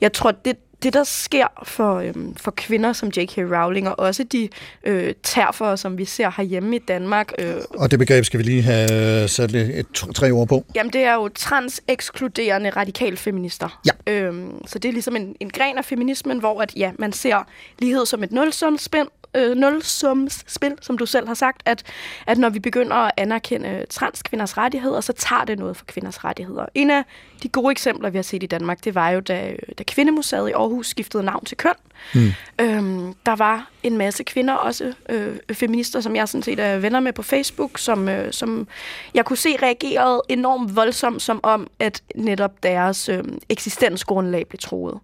[0.00, 3.38] Jeg tror, det, det, der sker for, øhm, for kvinder som J.K.
[3.38, 4.48] Rowling, og også de
[4.84, 8.62] øh, terfer, som vi ser herhjemme i Danmark, øh, Og det begreb skal vi lige
[8.62, 10.64] have sat lidt et, tre ord på.
[10.74, 13.80] Jamen, det er jo transekskluderende radikalfeminister.
[13.86, 14.12] Ja.
[14.12, 17.46] Øhm, så det er ligesom en, en gren af feminismen, hvor at, ja, man ser
[17.78, 21.82] lighed som et nulsumsspil, øh, nulsumsspil, som du selv har sagt, at,
[22.26, 26.66] at når vi begynder at anerkende transkvinders rettigheder, så tager det noget for kvinders rettigheder.
[26.74, 27.02] En af
[27.42, 30.52] de gode eksempler, vi har set i Danmark, det var jo, da, da Kvindemuseet i
[30.52, 31.72] Aarhus skiftede navn til køn.
[32.14, 32.32] Mm.
[32.60, 37.00] Øhm, der var en masse kvinder, også øh, feminister, som jeg sådan set er venner
[37.00, 38.68] med på Facebook, som, øh, som
[39.14, 44.98] jeg kunne se reagerede enormt voldsomt, som om, at netop deres øh, eksistensgrundlag blev troet.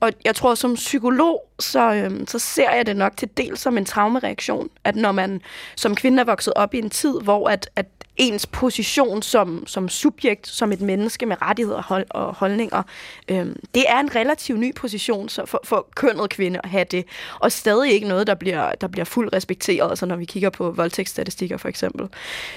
[0.00, 3.78] Og jeg tror, som psykolog, så, øh, så ser jeg det nok til del som
[3.78, 5.40] en traumereaktion, at når man
[5.76, 7.86] som kvinde er vokset op i en tid, hvor at, at
[8.18, 12.82] ens position som, som subjekt, som et menneske med rettigheder og, hold, og holdninger,
[13.28, 17.04] øhm, det er en relativt ny position så for, for kønnet kvinde at have det,
[17.40, 20.70] og stadig ikke noget, der bliver, der bliver fuldt respekteret, altså når vi kigger på
[20.70, 22.08] voldtægtsstatistikker for eksempel.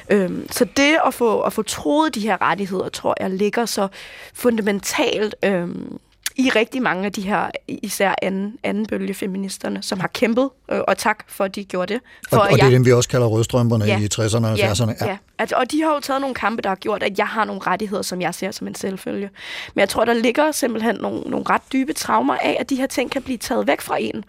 [0.09, 3.88] Øhm, så det at få, at få troet de her rettigheder, tror jeg, ligger så
[4.34, 5.99] fundamentalt øhm,
[6.36, 10.79] i rigtig mange af de her, især anden, anden bølge feministerne, som har kæmpet, øh,
[10.88, 12.01] og tak for, at de gjorde det.
[12.29, 13.99] For Og, at og det jeg- er dem, vi også kalder rødstrømperne Ja.
[13.99, 14.95] i 60'erne og 70'erne.
[15.01, 15.17] Ja, ja.
[15.39, 17.61] Altså, og de har jo taget nogle kampe, der har gjort, at jeg har nogle
[17.67, 19.29] rettigheder, som jeg ser som en selvfølge.
[19.75, 22.88] Men jeg tror, der ligger simpelthen nogle, nogle ret dybe traumer af, at de her
[22.88, 24.23] ting kan blive taget væk fra en.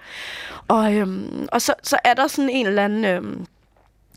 [0.69, 3.05] Og, øhm, og så, så er der sådan en eller anden...
[3.05, 3.47] Øhm,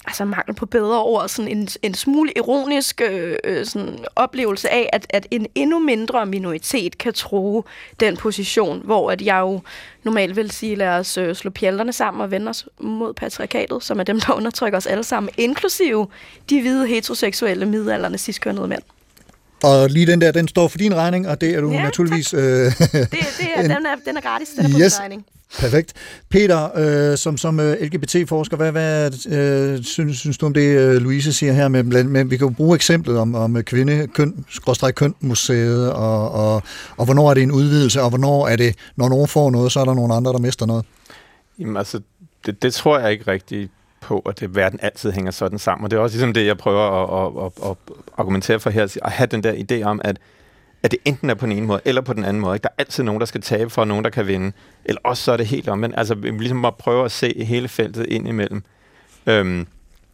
[0.08, 4.90] altså mangel på bedre ord, sådan en, en smule ironisk øh, øh, sådan oplevelse af,
[4.94, 7.66] at, at en endnu mindre minoritet kan tro
[8.00, 9.62] den position, hvor at jeg jo
[10.04, 14.00] normalt vil sige, lad os øh, slå pjalterne sammen og vende os mod patriarkatet, som
[14.00, 16.08] er dem, der undertrykker os alle sammen, inklusive
[16.50, 18.82] de hvide, heteroseksuelle, midalderne, ciskønnede mænd.
[19.64, 22.34] Og lige den der, den står for din regning, og det er du Ja, naturligvis...
[22.34, 24.82] Øh, Det, det er, den, er, den er gratis, den er på Yes.
[24.84, 25.00] yes.
[25.00, 25.26] regning.
[25.60, 25.94] Perfekt.
[26.30, 31.02] Peter, øh, som, som øh, LGBT-forsker, hvad, hvad øh, synes, synes du om det, øh,
[31.02, 31.68] Louise siger her?
[31.68, 34.46] Med, med, med, vi kan jo bruge eksemplet om, om kvinde, køn,
[34.96, 36.64] køn, museet, og, og,
[36.98, 39.80] og hvornår er det en udvidelse, og hvornår er det, når nogen får noget, så
[39.80, 40.86] er der nogle andre, der mister noget.
[41.60, 42.00] Jamen altså,
[42.46, 45.84] det, det tror jeg ikke rigtigt på, at det, verden altid hænger sådan sammen.
[45.84, 47.78] Og det er også ligesom det, jeg prøver at, at, at, at
[48.18, 50.18] argumentere for her, at have den der idé om, at,
[50.86, 52.56] at det enten er på den ene måde, eller på den anden måde.
[52.56, 52.64] Ikke?
[52.64, 54.52] Der er altid nogen, der skal tabe for, og nogen, der kan vinde.
[54.86, 55.96] Eller også så er det helt omvendt.
[55.98, 58.64] Altså, vi ligesom at prøve at se hele feltet ind imellem.
[59.28, 59.68] Øhm,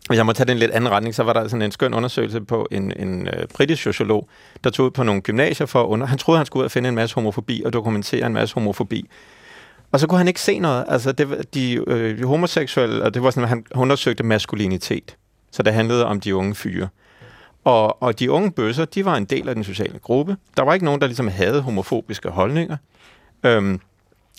[0.07, 2.41] hvis jeg må tage den lidt anden retning, så var der sådan en skøn undersøgelse
[2.41, 4.30] på en, en øh, britisk sociolog,
[4.63, 6.07] der tog ud på nogle gymnasier for at under...
[6.07, 9.09] Han troede, han skulle ud og finde en masse homofobi og dokumentere en masse homofobi.
[9.91, 10.86] Og så kunne han ikke se noget.
[10.88, 15.15] Altså, det, var- de, øh, de homoseksuelle, og det var sådan, at han undersøgte maskulinitet.
[15.51, 16.88] Så det handlede om de unge fyre.
[17.64, 20.38] Og, og de unge bøsser, de var en del af den sociale gruppe.
[20.57, 22.78] Der var ikke nogen, der ligesom havde homofobiske holdninger.
[23.43, 23.80] Øhm,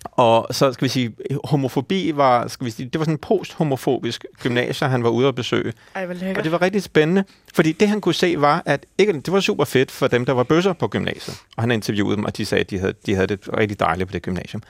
[0.04, 1.14] og så skal vi sige,
[1.44, 5.34] homofobi var, skal vi sige, det var sådan en post-homofobisk gymnasie, han var ude at
[5.34, 5.72] besøge.
[5.94, 9.12] Ej, hvor Og det var rigtig spændende, fordi det han kunne se var, at ikke,
[9.12, 11.36] det var super fedt for dem, der var bøsser på gymnasiet.
[11.56, 14.08] Og han interviewede dem, og de sagde, at de havde, de havde det rigtig dejligt
[14.08, 14.62] på det gymnasium.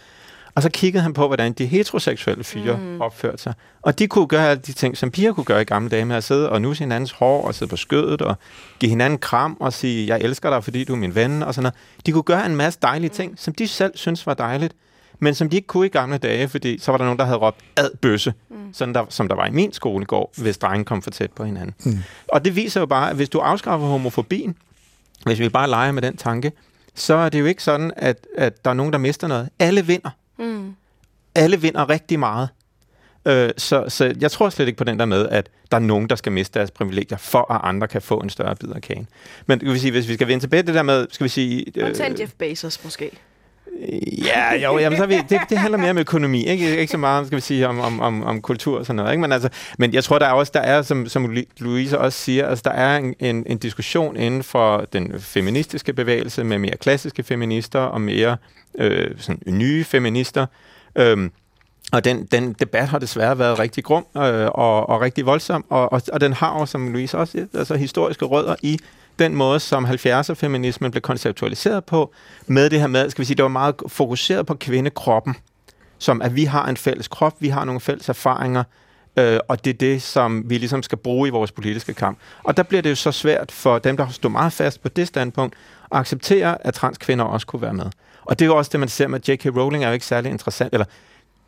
[0.54, 3.00] Og så kiggede han på, hvordan de heteroseksuelle fyre mm.
[3.00, 3.54] opførte sig.
[3.82, 6.16] Og de kunne gøre alle de ting, som piger kunne gøre i gamle dage med
[6.16, 8.36] at sidde og nusse hinandens hår og sidde på skødet og
[8.78, 11.62] give hinanden kram og sige, jeg elsker dig, fordi du er min ven og sådan
[11.62, 11.74] noget.
[12.06, 14.74] De kunne gøre en masse dejlige ting, som de selv synes var dejligt,
[15.18, 17.38] men som de ikke kunne i gamle dage, fordi så var der nogen, der havde
[17.38, 18.56] råbt ad bøsse, mm.
[18.72, 21.74] sådan der, som der var i min skolegård, hvis drengen kom for tæt på hinanden.
[21.84, 21.98] Mm.
[22.28, 24.56] Og det viser jo bare, at hvis du afskaffer homofobien,
[25.24, 26.52] hvis vi bare leger med den tanke,
[26.94, 29.48] så er det jo ikke sådan, at, at der er nogen, der mister noget.
[29.58, 30.10] Alle vinder.
[30.42, 30.74] Mm.
[31.34, 32.48] Alle vinder rigtig meget.
[33.26, 36.08] Øh, så, så jeg tror slet ikke på den der med, at der er nogen,
[36.08, 39.08] der skal miste deres privilegier, for at andre kan få en større bid af kagen.
[39.46, 41.64] Men kan vi sige, hvis vi skal vende tilbage det der med, skal vi sige...
[41.76, 43.10] øh, Undtagen Jeff Bezos måske.
[44.24, 47.26] Ja, jo, jamen, så vi, det, det handler mere om økonomi, ikke, ikke så meget,
[47.26, 49.12] skal vi sige, om, om, om, om kultur og sådan noget.
[49.12, 49.20] Ikke?
[49.20, 49.48] Men, altså,
[49.78, 52.70] men jeg tror, der er også, der er, som, som Louise også siger, altså, der
[52.70, 58.00] er en, en, en diskussion inden for den feministiske bevægelse med mere klassiske feminister og
[58.00, 58.36] mere
[58.78, 60.46] øh, sådan, nye feminister.
[60.96, 61.32] Øhm,
[61.92, 65.92] og den, den debat har desværre været rigtig grum øh, og, og rigtig voldsom, og,
[65.92, 68.78] og, og den har jo, som Louise også siger, altså historiske rødder i
[69.18, 72.12] den måde, som 70'er-feminismen blev konceptualiseret på,
[72.46, 75.36] med det her med, skal vi sige, det var meget fokuseret på kvindekroppen,
[75.98, 78.64] som at vi har en fælles krop, vi har nogle fælles erfaringer,
[79.16, 82.18] øh, og det er det, som vi ligesom skal bruge i vores politiske kamp.
[82.42, 85.08] Og der bliver det jo så svært for dem, der står meget fast på det
[85.08, 85.54] standpunkt,
[85.92, 87.86] at acceptere, at transkvinder også kunne være med.
[88.22, 89.46] Og det er jo også det, man ser med J.K.
[89.46, 90.86] Rowling er jo ikke særlig interessant, eller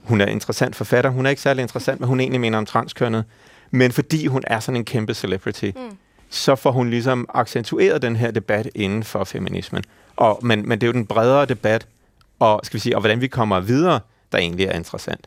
[0.03, 3.25] hun er interessant forfatter, hun er ikke særlig interessant, hvad hun egentlig mener om transkønnet,
[3.71, 5.97] men fordi hun er sådan en kæmpe celebrity, mm
[6.31, 9.85] så får hun ligesom accentueret den her debat inden for feminismen.
[10.17, 11.87] Og, men, men det er jo den bredere debat,
[12.39, 14.01] og, skal vi sige, og hvordan vi kommer videre,
[14.33, 15.27] der egentlig er interessant.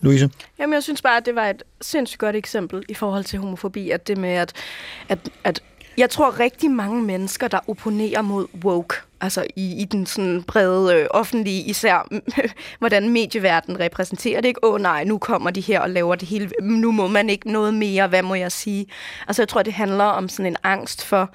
[0.00, 0.30] Louise?
[0.58, 3.90] Jamen, jeg synes bare, at det var et sindssygt godt eksempel i forhold til homofobi,
[3.90, 4.52] at det med, at,
[5.08, 5.62] at, at
[5.96, 10.94] jeg tror rigtig mange mennesker, der opponerer mod woke, altså i, i den sådan brede
[10.94, 12.08] øh, offentlige, især
[12.78, 14.64] hvordan medieverdenen repræsenterer det ikke.
[14.64, 16.50] Åh oh, nej, nu kommer de her og laver det hele.
[16.62, 18.86] Nu må man ikke noget mere, hvad må jeg sige?
[19.28, 21.30] Altså jeg tror, det handler om sådan en angst for,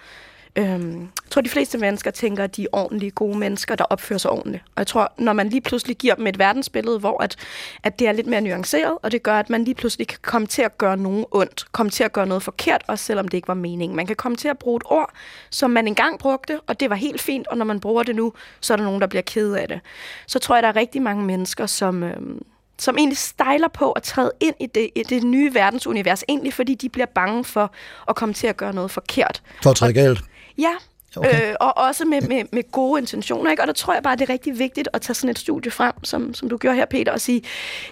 [0.57, 4.17] Øhm, jeg tror, de fleste mennesker tænker, at de er ordentlige, gode mennesker, der opfører
[4.17, 4.63] sig ordentligt.
[4.67, 7.35] Og jeg tror, når man lige pludselig giver dem et verdensbillede, hvor at,
[7.83, 10.47] at det er lidt mere nuanceret, og det gør, at man lige pludselig kan komme
[10.47, 13.47] til at gøre nogen ondt, komme til at gøre noget forkert, også selvom det ikke
[13.47, 13.95] var meningen.
[13.95, 15.11] Man kan komme til at bruge et ord,
[15.49, 18.33] som man engang brugte, og det var helt fint, og når man bruger det nu,
[18.61, 19.79] så er der nogen, der bliver ked af det.
[20.27, 22.03] Så tror jeg, der er rigtig mange mennesker, som...
[22.03, 22.41] Øhm,
[22.79, 26.75] som egentlig stejler på at træde ind i det, i det nye verdensunivers, egentlig fordi
[26.75, 27.71] de bliver bange for
[28.09, 29.41] at komme til at gøre noget forkert.
[29.63, 30.23] For at træde galt.
[30.57, 30.73] Ja,
[31.17, 31.49] Okay.
[31.49, 33.51] øh, og også med, med, med gode intentioner.
[33.51, 33.63] Ikke?
[33.63, 36.03] Og der tror jeg bare, det er rigtig vigtigt at tage sådan et studie frem,
[36.03, 37.41] som, som du gjorde her, Peter, og sige,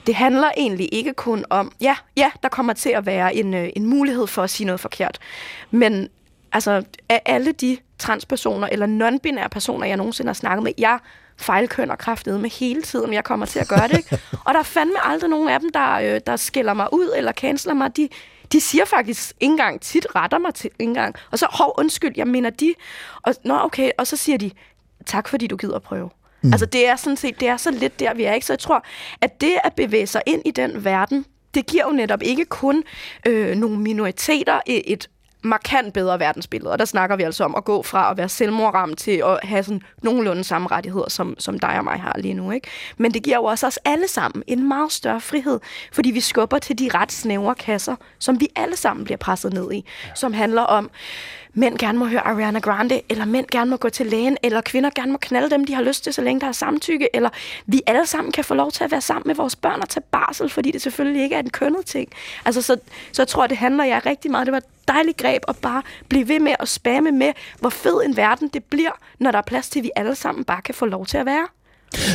[0.08, 3.70] det handler egentlig ikke kun om, ja, ja, der kommer til at være en, øh,
[3.76, 5.20] en mulighed for at sige noget forkert,
[5.72, 6.10] men
[6.52, 11.00] altså, af alle de transpersoner eller non-binære personer, jeg nogensinde har snakket med, jeg
[11.38, 13.98] fejlkønner kraftedet med hele tiden, jeg kommer til at gøre det.
[13.98, 14.20] Ikke?
[14.46, 17.32] Og der er fandme aldrig nogen af dem, der, øh, der skiller mig ud eller
[17.32, 17.98] canceler mig.
[17.98, 18.10] De,
[18.52, 21.16] de siger faktisk ikke engang, tit retter mig til ikke engang.
[21.32, 22.74] Og så, hov, undskyld, jeg mener de.
[23.24, 24.52] Og, nå, okay, og så siger de,
[25.06, 26.10] tak fordi du gider prøve.
[26.42, 26.54] Mm.
[26.54, 28.34] Altså det er sådan set, det er så lidt der, vi er.
[28.34, 28.86] ikke Så jeg tror,
[29.22, 32.84] at det at bevæge sig ind i den verden, det giver jo netop ikke kun
[33.28, 35.10] øh, nogle minoriteter et, et
[35.46, 36.72] markant bedre verdensbillede.
[36.72, 39.64] Og der snakker vi altså om at gå fra at være selvmordramt til at have
[39.64, 42.52] sådan nogenlunde samme rettigheder, som, som dig og mig har lige nu.
[42.52, 42.68] Ikke?
[42.98, 45.60] Men det giver jo også os alle sammen en meget større frihed,
[45.94, 49.72] fordi vi skubber til de ret snævre kasser, som vi alle sammen bliver presset ned
[49.72, 49.86] i,
[50.16, 50.90] som handler om,
[51.56, 54.90] mænd gerne må høre Ariana Grande, eller mænd gerne må gå til lægen, eller kvinder
[54.96, 57.30] gerne må knalde dem, de har lyst til, så længe der er samtykke, eller
[57.66, 60.04] vi alle sammen kan få lov til at være sammen med vores børn og tage
[60.12, 62.10] barsel, fordi det selvfølgelig ikke er en kønnet ting.
[62.46, 62.78] Altså, så,
[63.12, 64.46] så jeg tror, det handler jeg ja, rigtig meget.
[64.46, 68.02] Det var et dejligt greb at bare blive ved med at spamme med, hvor fed
[68.06, 70.76] en verden det bliver, når der er plads til, at vi alle sammen bare kan
[70.76, 71.48] få lov til at være.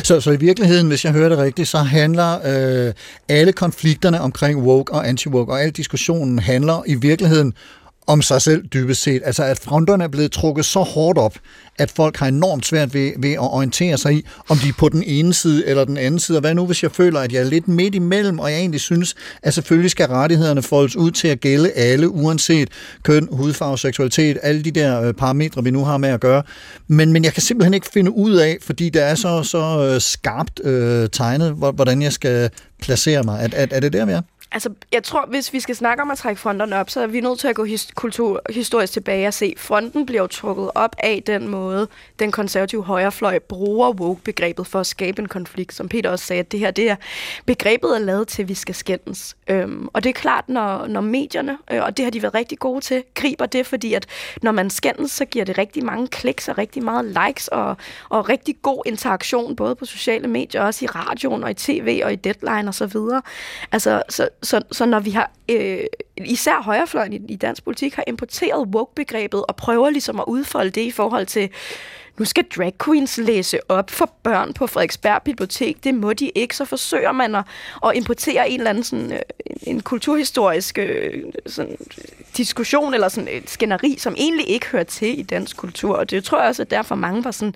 [0.03, 2.39] Så, så i virkeligheden, hvis jeg hører det rigtigt, så handler
[2.87, 2.93] øh,
[3.29, 7.53] alle konflikterne omkring woke og anti-woke, og al diskussionen handler i virkeligheden
[8.07, 9.21] om sig selv dybest set.
[9.25, 11.35] Altså at fronterne er blevet trukket så hårdt op,
[11.77, 14.89] at folk har enormt svært ved, ved at orientere sig i, om de er på
[14.89, 16.37] den ene side eller den anden side.
[16.37, 18.81] Og hvad nu, hvis jeg føler, at jeg er lidt midt imellem, og jeg egentlig
[18.81, 22.69] synes, at selvfølgelig skal rettighederne foldes ud til at gælde alle, uanset
[23.03, 26.43] køn, hudfarve, seksualitet, alle de der øh, parametre, vi nu har med at gøre.
[26.87, 30.01] Men, men jeg kan simpelthen ikke finde ud af, fordi det er så, så øh,
[30.01, 32.49] skarpt øh, tegnet, hvordan jeg skal
[32.81, 33.39] placere mig.
[33.41, 34.21] Er, er, er det der, vi er?
[34.53, 37.21] Altså, jeg tror, hvis vi skal snakke om at trække fronterne op, så er vi
[37.21, 40.95] nødt til at gå his- kultur historisk tilbage og se, fronten bliver jo trukket op
[40.99, 41.87] af den måde,
[42.19, 45.73] den konservative højrefløj bruger woke-begrebet for at skabe en konflikt.
[45.73, 46.95] Som Peter også sagde, at det her, det er
[47.45, 49.35] begrebet er lavet til, at vi skal skændes.
[49.47, 52.59] Øhm, og det er klart, når, når medierne, øh, og det har de været rigtig
[52.59, 54.05] gode til, griber det, fordi at
[54.41, 57.77] når man skændes, så giver det rigtig mange kliks og rigtig meget likes og,
[58.09, 62.13] og rigtig god interaktion, både på sociale medier, også i radioen og i tv og
[62.13, 63.21] i deadline og så videre.
[63.71, 65.83] Altså, så, så, så når vi har, øh,
[66.17, 70.81] især højrefløjen i, i dansk politik, har importeret woke-begrebet og prøver ligesom at udfolde det
[70.81, 71.49] i forhold til,
[72.17, 75.83] nu skal drag queens læse op for børn på Frederiksberg Bibliotek.
[75.83, 76.55] Det må de ikke.
[76.55, 77.43] Så forsøger man at,
[77.85, 79.19] at importere en eller anden sådan, øh,
[79.63, 82.03] en kulturhistorisk øh, sådan, øh,
[82.37, 85.95] diskussion eller sådan et skænderi, som egentlig ikke hører til i dansk kultur.
[85.95, 87.55] Og det tror jeg også, at derfor mange var sådan,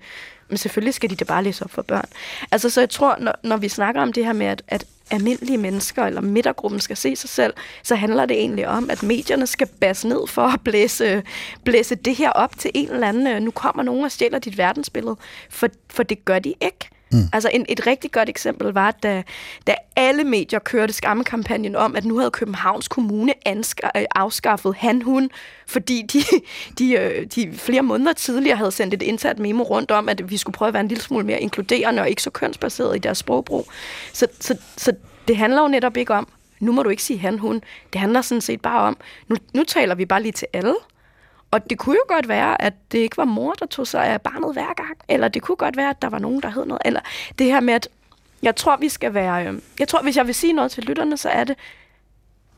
[0.49, 2.09] men selvfølgelig skal de da bare læse op for børn.
[2.51, 5.57] Altså, så jeg tror, når, når vi snakker om det her med, at, at almindelige
[5.57, 7.53] mennesker eller midtergruppen skal se sig selv,
[7.83, 11.23] så handler det egentlig om, at medierne skal basse ned for at blæse,
[11.63, 14.57] blæse det her op til en eller anden, øh, nu kommer nogen og stjæler dit
[14.57, 15.15] verdensbillede,
[15.49, 16.89] for, for det gør de ikke.
[17.11, 17.19] Mm.
[17.33, 19.23] Altså en, et rigtig godt eksempel var, da,
[19.67, 25.29] da alle medier kørte skammekampagnen om, at nu havde Københavns Kommune anska, øh, afskaffet han-hun,
[25.67, 26.19] fordi de,
[26.79, 30.37] de, øh, de flere måneder tidligere havde sendt et internt memo rundt om, at vi
[30.37, 33.17] skulle prøve at være en lille smule mere inkluderende og ikke så kønsbaseret i deres
[33.17, 33.67] sprogbrug.
[34.13, 34.93] Så, så, så
[35.27, 36.27] det handler jo netop ikke om,
[36.59, 37.61] nu må du ikke sige han-hun.
[37.93, 38.97] Det handler sådan set bare om,
[39.27, 40.75] nu, nu taler vi bare lige til alle.
[41.55, 44.21] Og det kunne jo godt være, at det ikke var mor, der tog sig af
[44.21, 44.97] barnet hver gang.
[45.09, 46.81] Eller det kunne godt være, at der var nogen, der hed noget.
[46.85, 46.99] Eller
[47.39, 47.87] det her med, at
[48.41, 49.47] jeg tror, vi skal være...
[49.47, 51.55] Øh, jeg tror, hvis jeg vil sige noget til lytterne, så er det,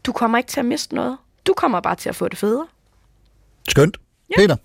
[0.03, 1.17] du kommer ikke til at miste noget.
[1.47, 2.67] Du kommer bare til at få det federe.
[3.69, 3.97] Skønt.
[4.29, 4.41] Ja.
[4.41, 4.55] Peter?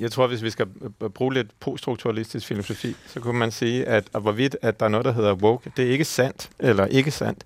[0.00, 0.66] Jeg tror, hvis vi skal
[1.14, 5.04] bruge lidt poststrukturalistisk filosofi, så kunne man sige, at, at hvorvidt at der er noget,
[5.04, 7.44] der hedder woke, det er ikke sandt eller ikke sandt.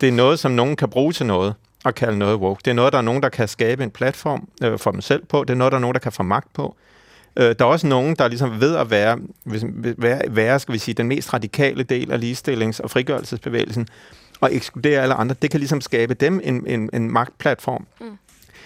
[0.00, 1.54] Det er noget, som nogen kan bruge til noget
[1.84, 2.60] og kalde noget woke.
[2.64, 5.24] Det er noget, der er nogen, der kan skabe en platform øh, for dem selv
[5.24, 5.44] på.
[5.44, 6.76] Det er noget, der er nogen, der kan få magt på.
[7.36, 9.18] Øh, der er også nogen, der ligesom ved at være,
[9.96, 13.88] være, være skal vi sige, den mest radikale del af ligestillings- og frigørelsesbevægelsen,
[14.40, 15.36] og ekskludere alle andre.
[15.42, 17.86] Det kan ligesom skabe dem en, en, en magtplatform.
[18.00, 18.18] Mm.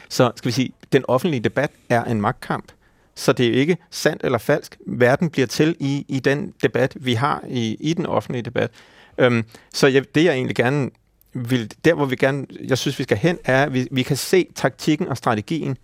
[0.08, 2.72] Så skal vi sige, den offentlige debat er en magtkamp.
[3.14, 4.76] Så det er jo ikke sandt eller falsk.
[4.86, 8.70] Verden bliver til i, i den debat, vi har i, i den offentlige debat.
[9.18, 9.44] Øhm,
[9.74, 10.90] så jeg, det jeg egentlig gerne
[11.34, 14.16] vil, der hvor vi gerne, jeg synes vi skal hen, er, at vi, vi kan
[14.16, 15.76] se taktikken og strategien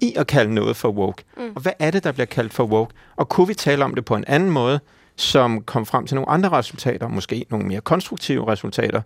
[0.00, 1.24] i at kalde noget for woke.
[1.36, 1.52] Mm.
[1.54, 2.94] Og hvad er det, der bliver kaldt for woke?
[3.16, 4.80] Og kunne vi tale om det på en anden måde,
[5.16, 9.02] som kom frem til nogle andre resultater, måske nogle mere konstruktive resultater,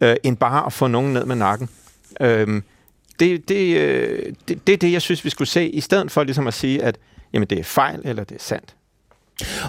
[0.00, 1.68] øh, end bare at få nogen ned med nakken.
[2.20, 2.62] Øhm,
[3.20, 6.24] det, det, øh, det, det er det, jeg synes, vi skulle se, i stedet for
[6.24, 6.98] ligesom at sige, at
[7.32, 8.74] jamen, det er fejl, eller det er sandt.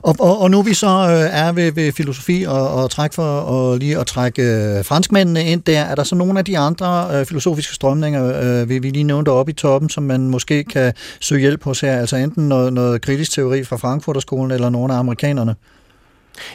[0.02, 3.40] Og, og, og nu vi så øh, er ved, ved filosofi og, og træk for
[3.40, 7.10] og lige at trække øh, franskmændene ind der, er der så nogle af de andre
[7.14, 10.94] øh, filosofiske strømninger, øh, vi, vi lige nævnte oppe i toppen, som man måske kan
[11.20, 12.00] søge hjælp hos her?
[12.00, 15.56] Altså enten noget, noget kritisk teori fra Frankfurterskolen eller nogle af amerikanerne?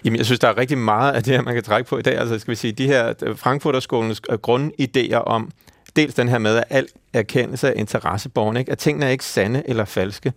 [0.05, 2.03] Jamen, jeg synes, der er rigtig meget af det her, man kan trække på i
[2.03, 2.19] dag.
[2.19, 5.51] Altså, skal vi sige, de her øh, Frankfurterskolens øh, grundidéer om,
[5.97, 8.73] dels den her med, at al erkendelse er interesseborgen, ikke?
[8.73, 10.33] at tingene er ikke sande eller falske.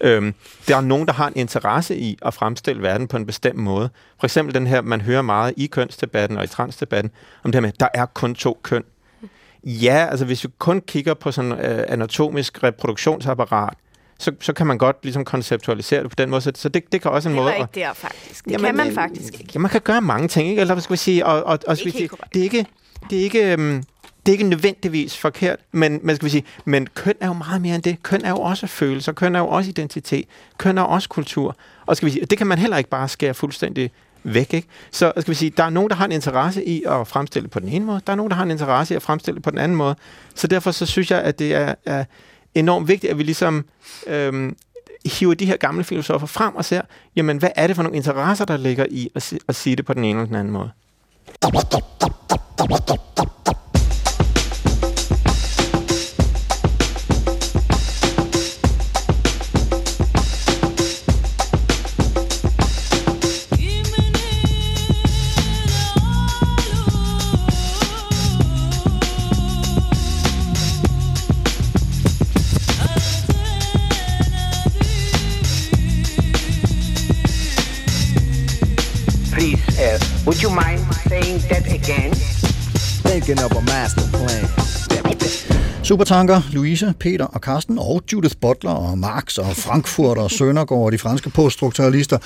[0.00, 0.34] Øhm,
[0.68, 3.90] der er nogen, der har en interesse i at fremstille verden på en bestemt måde.
[4.20, 7.10] For eksempel den her, man hører meget i kønsdebatten og i transdebatten,
[7.44, 8.84] om det her med, der er kun to køn.
[9.64, 13.74] Ja, altså hvis vi kun kigger på sådan øh, anatomisk reproduktionsapparat,
[14.18, 16.40] så, så kan man godt ligesom konceptualisere det på den måde.
[16.40, 17.50] Så, så det, det kan også en måde...
[17.50, 18.44] Heller at- ikke der, faktisk.
[18.44, 19.50] Det kan man faktisk ikke.
[19.54, 20.60] Ja, man kan gøre mange ting, ikke?
[20.60, 21.26] Eller hvad skal vi sige?
[21.26, 22.66] Og, og, og skal vi Ikke sige, det er ikke,
[23.10, 23.82] det er ikke, um,
[24.26, 27.62] det er ikke nødvendigvis forkert, men, men skal vi sige, men køn er jo meget
[27.62, 28.02] mere end det.
[28.02, 30.24] Køn er jo også følelser, køn er jo også identitet,
[30.58, 31.56] køn er også kultur.
[31.86, 33.90] Og skal vi sige, det kan man heller ikke bare skære fuldstændig
[34.22, 34.68] væk, ikke?
[34.90, 37.60] Så skal vi sige, der er nogen, der har en interesse i at fremstille på
[37.60, 39.58] den ene måde, der er nogen, der har en interesse i at fremstille på den
[39.58, 39.94] anden måde.
[40.34, 42.04] Så derfor så synes jeg, at det er, er
[42.54, 43.64] enormt vigtigt, at vi ligesom
[44.06, 44.56] øhm,
[45.04, 46.82] hiver de her gamle filosofer frem og ser,
[47.16, 49.94] jamen, hvad er det for nogle interesser, der ligger i at, at sige det på
[49.94, 50.70] den ene eller den anden måde?
[80.26, 82.12] Would you mind saying that again?
[82.12, 84.65] Thinking of a master plan.
[85.86, 90.92] Supertanker, Louise, Peter og Carsten og Judith Butler og Marx og Frankfurt og Søndergaard og
[90.92, 92.18] de franske poststrukturalister.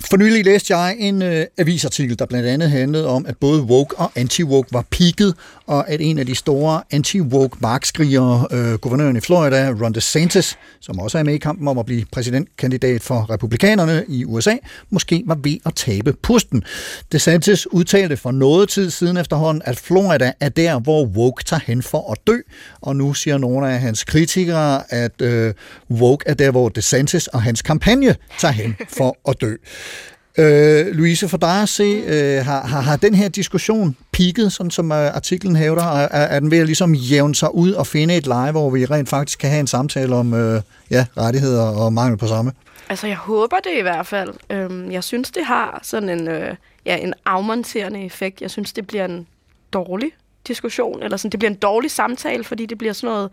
[0.00, 3.96] For nylig læste jeg en øh, avisartikel, der blandt andet handlede om, at både woke
[3.98, 5.34] og anti-woke var peaket,
[5.66, 10.98] og at en af de store anti-woke markskrigere, øh, guvernøren i Florida, Ron DeSantis, som
[10.98, 14.56] også er med i kampen om at blive præsidentkandidat for republikanerne i USA,
[14.90, 16.64] måske var ved at tabe pusten.
[17.12, 21.82] DeSantis udtalte for noget tid siden efterhånden, at Florida er der, hvor woke tager hen
[21.82, 22.36] for at dø,
[22.80, 25.54] og nu siger nogle af hans kritikere, at øh,
[25.90, 29.54] woke er der, hvor DeSantis og hans kampagne tager hen for at dø.
[30.38, 34.70] Øh, Louise, for dig at se, øh, har, har, har den her diskussion peaked, sådan
[34.70, 35.82] som øh, artiklen hævder?
[35.82, 38.84] Er, er den ved at ligesom jævne sig ud og finde et leje, hvor vi
[38.84, 42.52] rent faktisk kan have en samtale om øh, ja, rettigheder og mangel på samme?
[42.88, 44.34] Altså, jeg håber det i hvert fald.
[44.50, 46.54] Øhm, jeg synes, det har sådan en, øh,
[46.86, 48.40] ja, en afmonterende effekt.
[48.40, 49.26] Jeg synes, det bliver en
[49.72, 50.10] dårlig
[50.48, 53.30] diskussion, eller sådan, det bliver en dårlig samtale, fordi det bliver sådan noget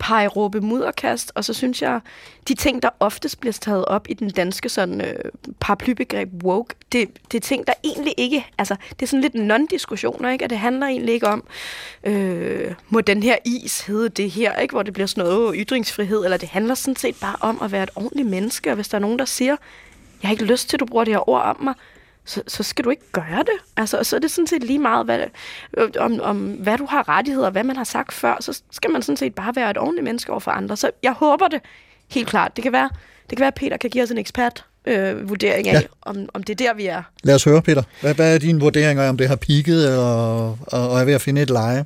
[0.00, 2.00] pege, råbe, mudderkast, og så synes jeg,
[2.48, 5.14] de ting, der oftest bliver taget op i den danske sådan, øh,
[5.60, 10.28] paraplybegreb woke, det, det er ting, der egentlig ikke, altså, det er sådan lidt non-diskussioner,
[10.28, 10.44] ikke?
[10.44, 11.44] Og det handler egentlig ikke om,
[12.04, 14.72] øh, må den her is hedde det her, ikke?
[14.72, 17.72] Hvor det bliver sådan noget øh, ytringsfrihed, eller det handler sådan set bare om at
[17.72, 19.56] være et ordentligt menneske, og hvis der er nogen, der siger,
[20.22, 21.74] jeg har ikke lyst til, at du bruger det her ord om mig,
[22.30, 23.58] så, så skal du ikke gøre det.
[23.76, 25.24] Altså, og så er det sådan set lige meget, hvad,
[25.76, 29.02] øh, om, om hvad du har rettigheder, hvad man har sagt før, så skal man
[29.02, 30.76] sådan set bare være et ordentligt menneske over for andre.
[30.76, 31.60] Så jeg håber det
[32.10, 32.56] helt klart.
[32.56, 32.90] Det kan være,
[33.30, 35.80] det kan være at Peter kan give os en ekspert øh, vurdering af, Ja.
[36.02, 37.02] om, om det er der, vi er.
[37.22, 37.82] Lad os høre, Peter.
[38.00, 41.20] Hvad, hvad er dine vurderinger, om det har peaked og, og, og er ved at
[41.20, 41.84] finde et leje?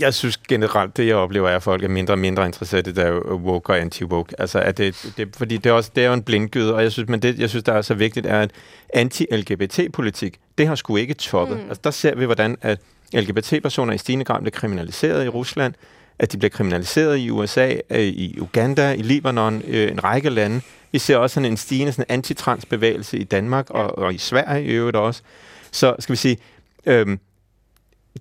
[0.00, 2.90] Jeg- synes generelt, det jeg oplever er, at folk er mindre og mindre interesseret i
[2.90, 4.32] det der woke og anti-woke.
[4.38, 6.92] Altså, at det, det, fordi det er, også, det er jo en blindgyde, og jeg
[6.92, 8.50] synes, men det, jeg synes, der er så vigtigt, er, at
[8.94, 11.56] anti-LGBT-politik, det har sgu ikke toppet.
[11.56, 11.68] Mm.
[11.68, 12.78] Altså, der ser vi, hvordan at
[13.14, 15.74] LGBT-personer i stigende grad bliver kriminaliseret i Rusland,
[16.18, 20.60] at de bliver kriminaliseret i USA, i Uganda, i Libanon, øh, en række lande.
[20.92, 24.70] Vi ser også sådan en stigende sådan antitransbevægelse i Danmark og, og i Sverige i
[24.70, 25.22] øvrigt også.
[25.70, 26.36] Så skal vi sige,
[26.86, 27.20] øhm,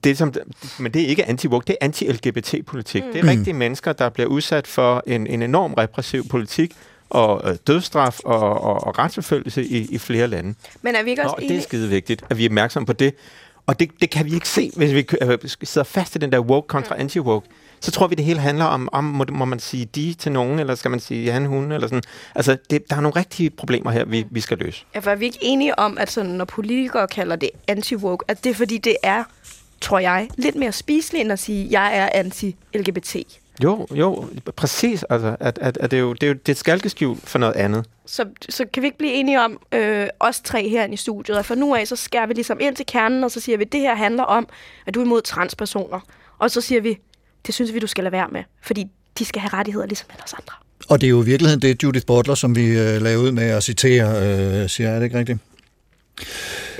[0.03, 0.33] det som,
[0.79, 3.03] men det er ikke anti-woke, det er anti-LGBT-politik.
[3.03, 3.11] Mm.
[3.13, 6.73] Det er rigtige mennesker, der bliver udsat for en, en enorm repressiv politik
[7.09, 10.55] og øh, dødsstraf og, og, og retsforfølgelse i, i flere lande.
[10.81, 13.13] Men er vi ikke også det er skide vigtigt, at vi er opmærksomme på det.
[13.65, 16.39] Og det, det kan vi ikke se, hvis vi øh, sidder fast i den der
[16.39, 17.45] woke kontra anti-woke.
[17.81, 20.59] Så tror vi, det hele handler om, om må, må man sige de til nogen,
[20.59, 22.03] eller skal man sige han, hun, eller sådan.
[22.35, 24.85] Altså, det, der er nogle rigtige problemer her, vi, vi skal løse.
[24.95, 28.43] Ja, for er vi ikke enige om, at sådan, når politikere kalder det anti-woke, at
[28.43, 29.23] det er fordi, det er,
[29.81, 33.37] tror jeg, lidt mere spiseligt, end at sige, jeg er anti-LGBT.
[33.63, 34.25] Jo, jo,
[34.55, 35.03] præcis.
[35.09, 37.39] Altså, at, at, at det, er jo, det er jo det er et skalkeskjul for
[37.39, 37.85] noget andet.
[38.05, 41.45] Så, så kan vi ikke blive enige om, øh, os tre herinde i studiet, at
[41.45, 43.71] fra nu af, så skærer vi ligesom ind til kernen, og så siger vi, at
[43.71, 44.47] det her handler om,
[44.85, 45.99] at du er imod transpersoner.
[46.39, 46.97] Og så siger vi,
[47.47, 48.85] det synes vi, du skal lade være med, fordi
[49.19, 50.53] de skal have rettigheder ligesom alle os andre.
[50.89, 53.43] Og det er jo i virkeligheden det, Judith Butler, som vi øh, lavede ud med
[53.43, 54.23] at citere,
[54.63, 55.39] øh, siger, er det ikke rigtigt?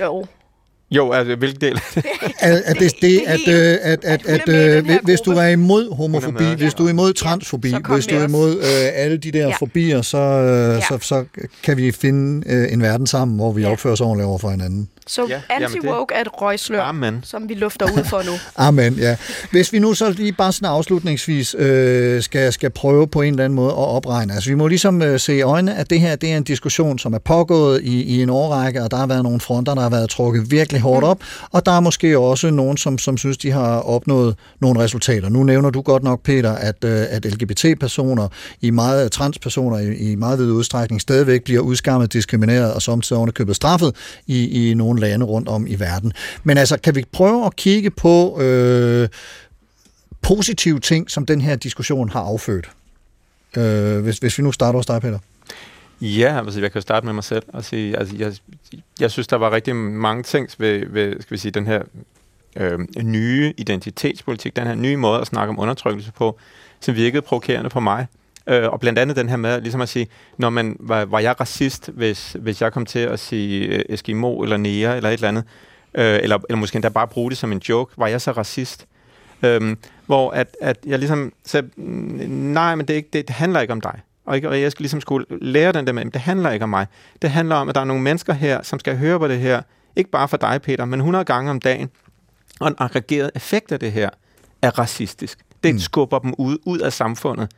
[0.00, 0.26] Jo.
[0.90, 1.80] Jo, altså, hvilken del?
[2.38, 4.48] At, at det, det, at, øh, at, at, er at,
[4.88, 8.56] øh, hvis du er imod homofobi, hvis du er imod transfobi, hvis du er imod
[8.56, 9.54] øh, alle de der Ja.
[9.58, 10.80] fobier, så, øh, Ja.
[10.80, 11.24] så, så
[11.62, 13.70] kan vi finde øh, en verden sammen, hvor vi Ja.
[13.70, 14.88] opfører os ordentligt over for hinanden.
[15.12, 17.20] Så Ja, anti-woke er et røgslør, Amen.
[17.24, 18.32] som vi lufter ud for nu.
[18.68, 19.16] Amen, ja.
[19.50, 23.44] Hvis vi nu så lige bare sådan afslutningsvis øh, skal, skal prøve på en eller
[23.44, 24.34] anden måde at opregne.
[24.34, 26.98] Altså vi må ligesom øh, se i øjnene, at det her det er en diskussion,
[26.98, 29.90] som er pågået i, i en årrække, og der har været nogle fronter, der har
[29.90, 33.50] været trukket virkelig hårdt op, og der er måske også nogen, som, som synes, de
[33.50, 35.28] har opnået nogle resultater.
[35.28, 38.28] Nu nævner du godt nok, Peter, at, øh, at LGBT-personer,
[38.60, 43.56] i meget transpersoner i, i meget vid udstrækning, stadigvæk bliver udskammet, diskrimineret og samtidig ovenikøbet
[43.56, 43.94] straffet
[44.26, 46.12] i, i nogle lande rundt om i verden.
[46.44, 49.08] Men altså, kan vi prøve at kigge på øh,
[50.22, 52.70] positive ting, som den her diskussion har affødt?
[53.56, 55.18] Øh, hvis, hvis vi nu starter hos dig, Peter.
[56.00, 58.32] Ja, altså jeg kan jo starte med mig selv og sige, altså jeg,
[59.00, 61.82] jeg synes, der var rigtig mange ting ved, ved skal vi sige, den her
[62.56, 66.38] øh, nye identitetspolitik, den her nye måde at snakke om undertrykkelse på,
[66.80, 68.06] som virkede provokerende på mig.
[68.46, 71.40] Øh, og blandt andet den her med, ligesom at sige, når man, var, var jeg
[71.40, 75.28] racist, hvis, hvis jeg kom til at sige øh, Eskimo eller Nære eller et eller
[75.28, 75.44] andet,
[75.94, 78.86] øh, eller, eller måske endda bare bruge det som en joke, var jeg så racist?
[79.42, 81.84] Øhm, hvor at, at jeg ligesom sagde, "Mm,
[82.30, 84.00] nej, men det, er ikke, det, det handler ikke om dig.
[84.26, 86.62] Og, ikke, og jeg skal ligesom skulle lære den der med, "Men det handler ikke
[86.62, 86.86] om mig.
[87.22, 89.62] Det handler om, at der er nogle mennesker her, som skal høre på det her,
[89.96, 91.90] ikke bare for dig, Peter, men 100 gange om dagen.
[92.60, 94.10] Og en aggregeret effekt af det her
[94.62, 95.38] er racistisk.
[95.62, 95.78] Det mm.
[95.78, 97.50] skubber dem ud, ud af samfundet.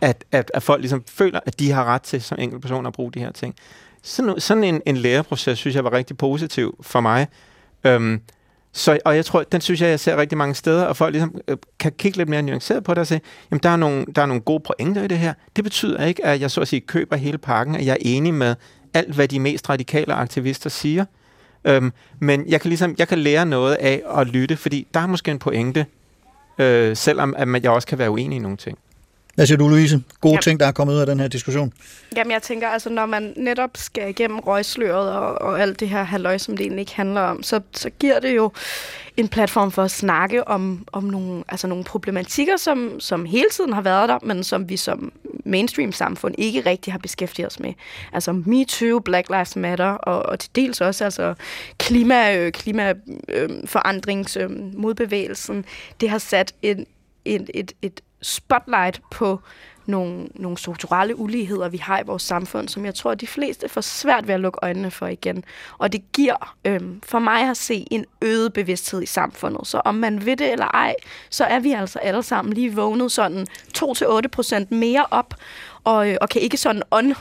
[0.00, 2.94] At, at, at folk ligesom føler, at de har ret til som enkelte personer at
[2.94, 3.54] bruge de her ting.
[4.02, 7.26] Sådan, sådan en, en læreproces, synes jeg var rigtig positiv for mig.
[7.84, 8.20] Øhm,
[8.72, 11.34] Så, og jeg tror, den synes jeg, jeg ser rigtig mange steder, og folk ligesom
[11.48, 13.20] øh, kan kigge lidt mere nuanceret på det og sige,
[13.50, 15.34] jamen der er, nogle, der er nogle gode pointer i det her.
[15.56, 18.34] Det betyder ikke, at jeg så at sige køber hele pakken, at jeg er enig
[18.34, 18.54] med
[18.94, 21.04] alt, hvad de mest radikale aktivister siger.
[21.64, 25.06] Øhm, men jeg kan ligesom, jeg kan lære noget af at lytte, fordi der er
[25.06, 25.86] måske en pointe,
[26.58, 28.78] øh, selvom at man, jeg også kan være uenig i nogle ting.
[29.38, 30.02] Hvad siger du, Louise?
[30.20, 30.42] Gode Jamen.
[30.42, 31.72] ting, der er kommet ud af den her diskussion.
[32.16, 36.02] Jamen, jeg tænker, altså, når man netop skal igennem røgsløret og, og alt det her
[36.02, 38.52] halløj, som det egentlig ikke handler om, så, så giver det jo
[39.16, 43.72] en platform for at snakke om, om nogle, altså nogle problematikker, som, som hele tiden
[43.72, 45.12] har været der, men som vi som
[45.44, 47.72] mainstream-samfund ikke rigtig har beskæftiget os med.
[48.12, 51.34] Altså MeToo, Black Lives Matter, og, og til dels også altså
[51.78, 55.64] klima, øh, klimaforandrings, øh, modbevægelsen.
[56.00, 56.86] Det har sat en,
[57.24, 59.40] et, et, et spotlight på
[59.88, 63.68] nogle, nogle strukturelle uligheder, vi har i vores samfund, som jeg tror, at de fleste
[63.68, 65.44] får svært ved at lukke øjnene for igen.
[65.78, 69.66] Og det giver øhm, for mig at se en øget bevidsthed i samfundet.
[69.66, 70.94] Så om man ved det eller ej,
[71.30, 73.46] så er vi altså alle sammen lige vågnet sådan
[73.78, 75.34] 2-8% mere op,
[75.84, 77.14] og, øh, og kan ikke sådan on,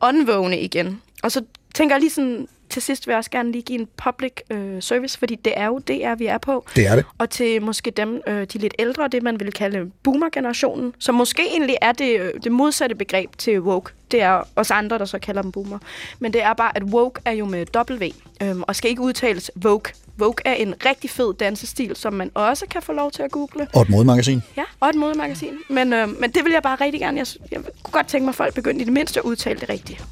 [0.00, 1.02] onvågne igen.
[1.22, 1.44] Og så
[1.74, 4.82] tænker jeg lige sådan, til sidst vil jeg også gerne lige give en public øh,
[4.82, 6.66] service, fordi det er jo DR, vi er på.
[6.76, 7.04] Det er det.
[7.18, 11.42] Og til måske dem, øh, de lidt ældre, det man vil kalde boomer-generationen, som måske
[11.52, 13.92] egentlig er det, øh, det modsatte begreb til woke.
[14.10, 15.78] Det er os andre, der så kalder dem boomer.
[16.18, 18.04] Men det er bare, at woke er jo med W,
[18.42, 19.92] øh, og skal ikke udtales woke.
[20.16, 23.68] Vogue er en rigtig fed dansestil, som man også kan få lov til at google.
[23.74, 24.42] Og et modemagasin.
[24.56, 25.54] Ja, og et modemagasin.
[25.70, 27.18] Men, øh, men det vil jeg bare rigtig gerne.
[27.18, 29.68] Jeg, jeg kunne godt tænke mig, at folk begyndte i det mindste at udtale det
[29.68, 30.04] rigtigt.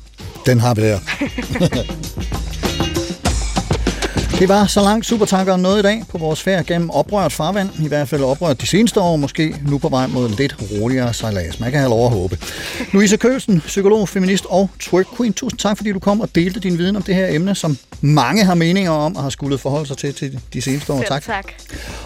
[0.47, 0.99] Den har vi der.
[4.43, 7.71] Det var så langt supertankeren noget i dag på vores færd gennem oprørt farvand.
[7.85, 11.61] I hvert fald oprørt de seneste år, måske nu på vej mod lidt roligere sejlads.
[11.61, 12.39] Man kan have lov at håbe.
[12.93, 15.33] Louise Kølsen, psykolog, feminist og twerk queen.
[15.33, 18.45] Tusind tak, fordi du kom og delte din viden om det her emne, som mange
[18.45, 20.99] har meninger om og har skulle forholde sig til, til de seneste år.
[20.99, 21.23] Selv Tak.
[21.23, 21.45] tak.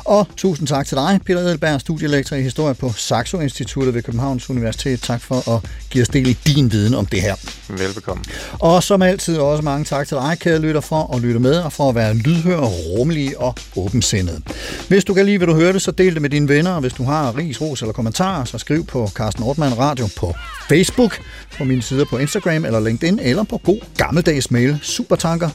[0.05, 4.51] Og tusind tak til dig, Peter Edelberg, studielektor i historie på Saxo Instituttet ved Københavns
[4.51, 5.03] Universitet.
[5.03, 7.35] Tak for at give os del i din viden om det her.
[7.69, 8.25] Velbekomme.
[8.53, 11.73] Og som altid også mange tak til dig, kære lytter, for at lytte med og
[11.73, 14.43] for at være lydhør, rummelig og åbensindet.
[14.89, 16.93] Hvis du kan lide, hvad du hørte, så del det med dine venner, og hvis
[16.93, 20.35] du har ris, ros eller kommentarer, så skriv på Carsten Ortmann Radio på
[20.69, 21.21] Facebook,
[21.59, 25.51] på mine sider på Instagram eller LinkedIn, eller på god gammeldags mail, supertanker,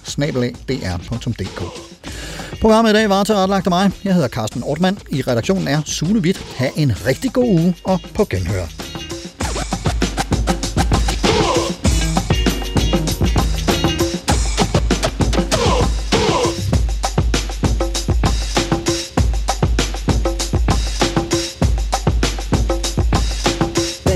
[2.61, 3.91] Programmet i dag var tilrettelagt af mig.
[4.03, 4.97] Jeg hedder Carsten Ortmann.
[5.09, 6.37] I redaktionen er Sune Witt.
[6.55, 8.65] Ha' en rigtig god uge og på genhør.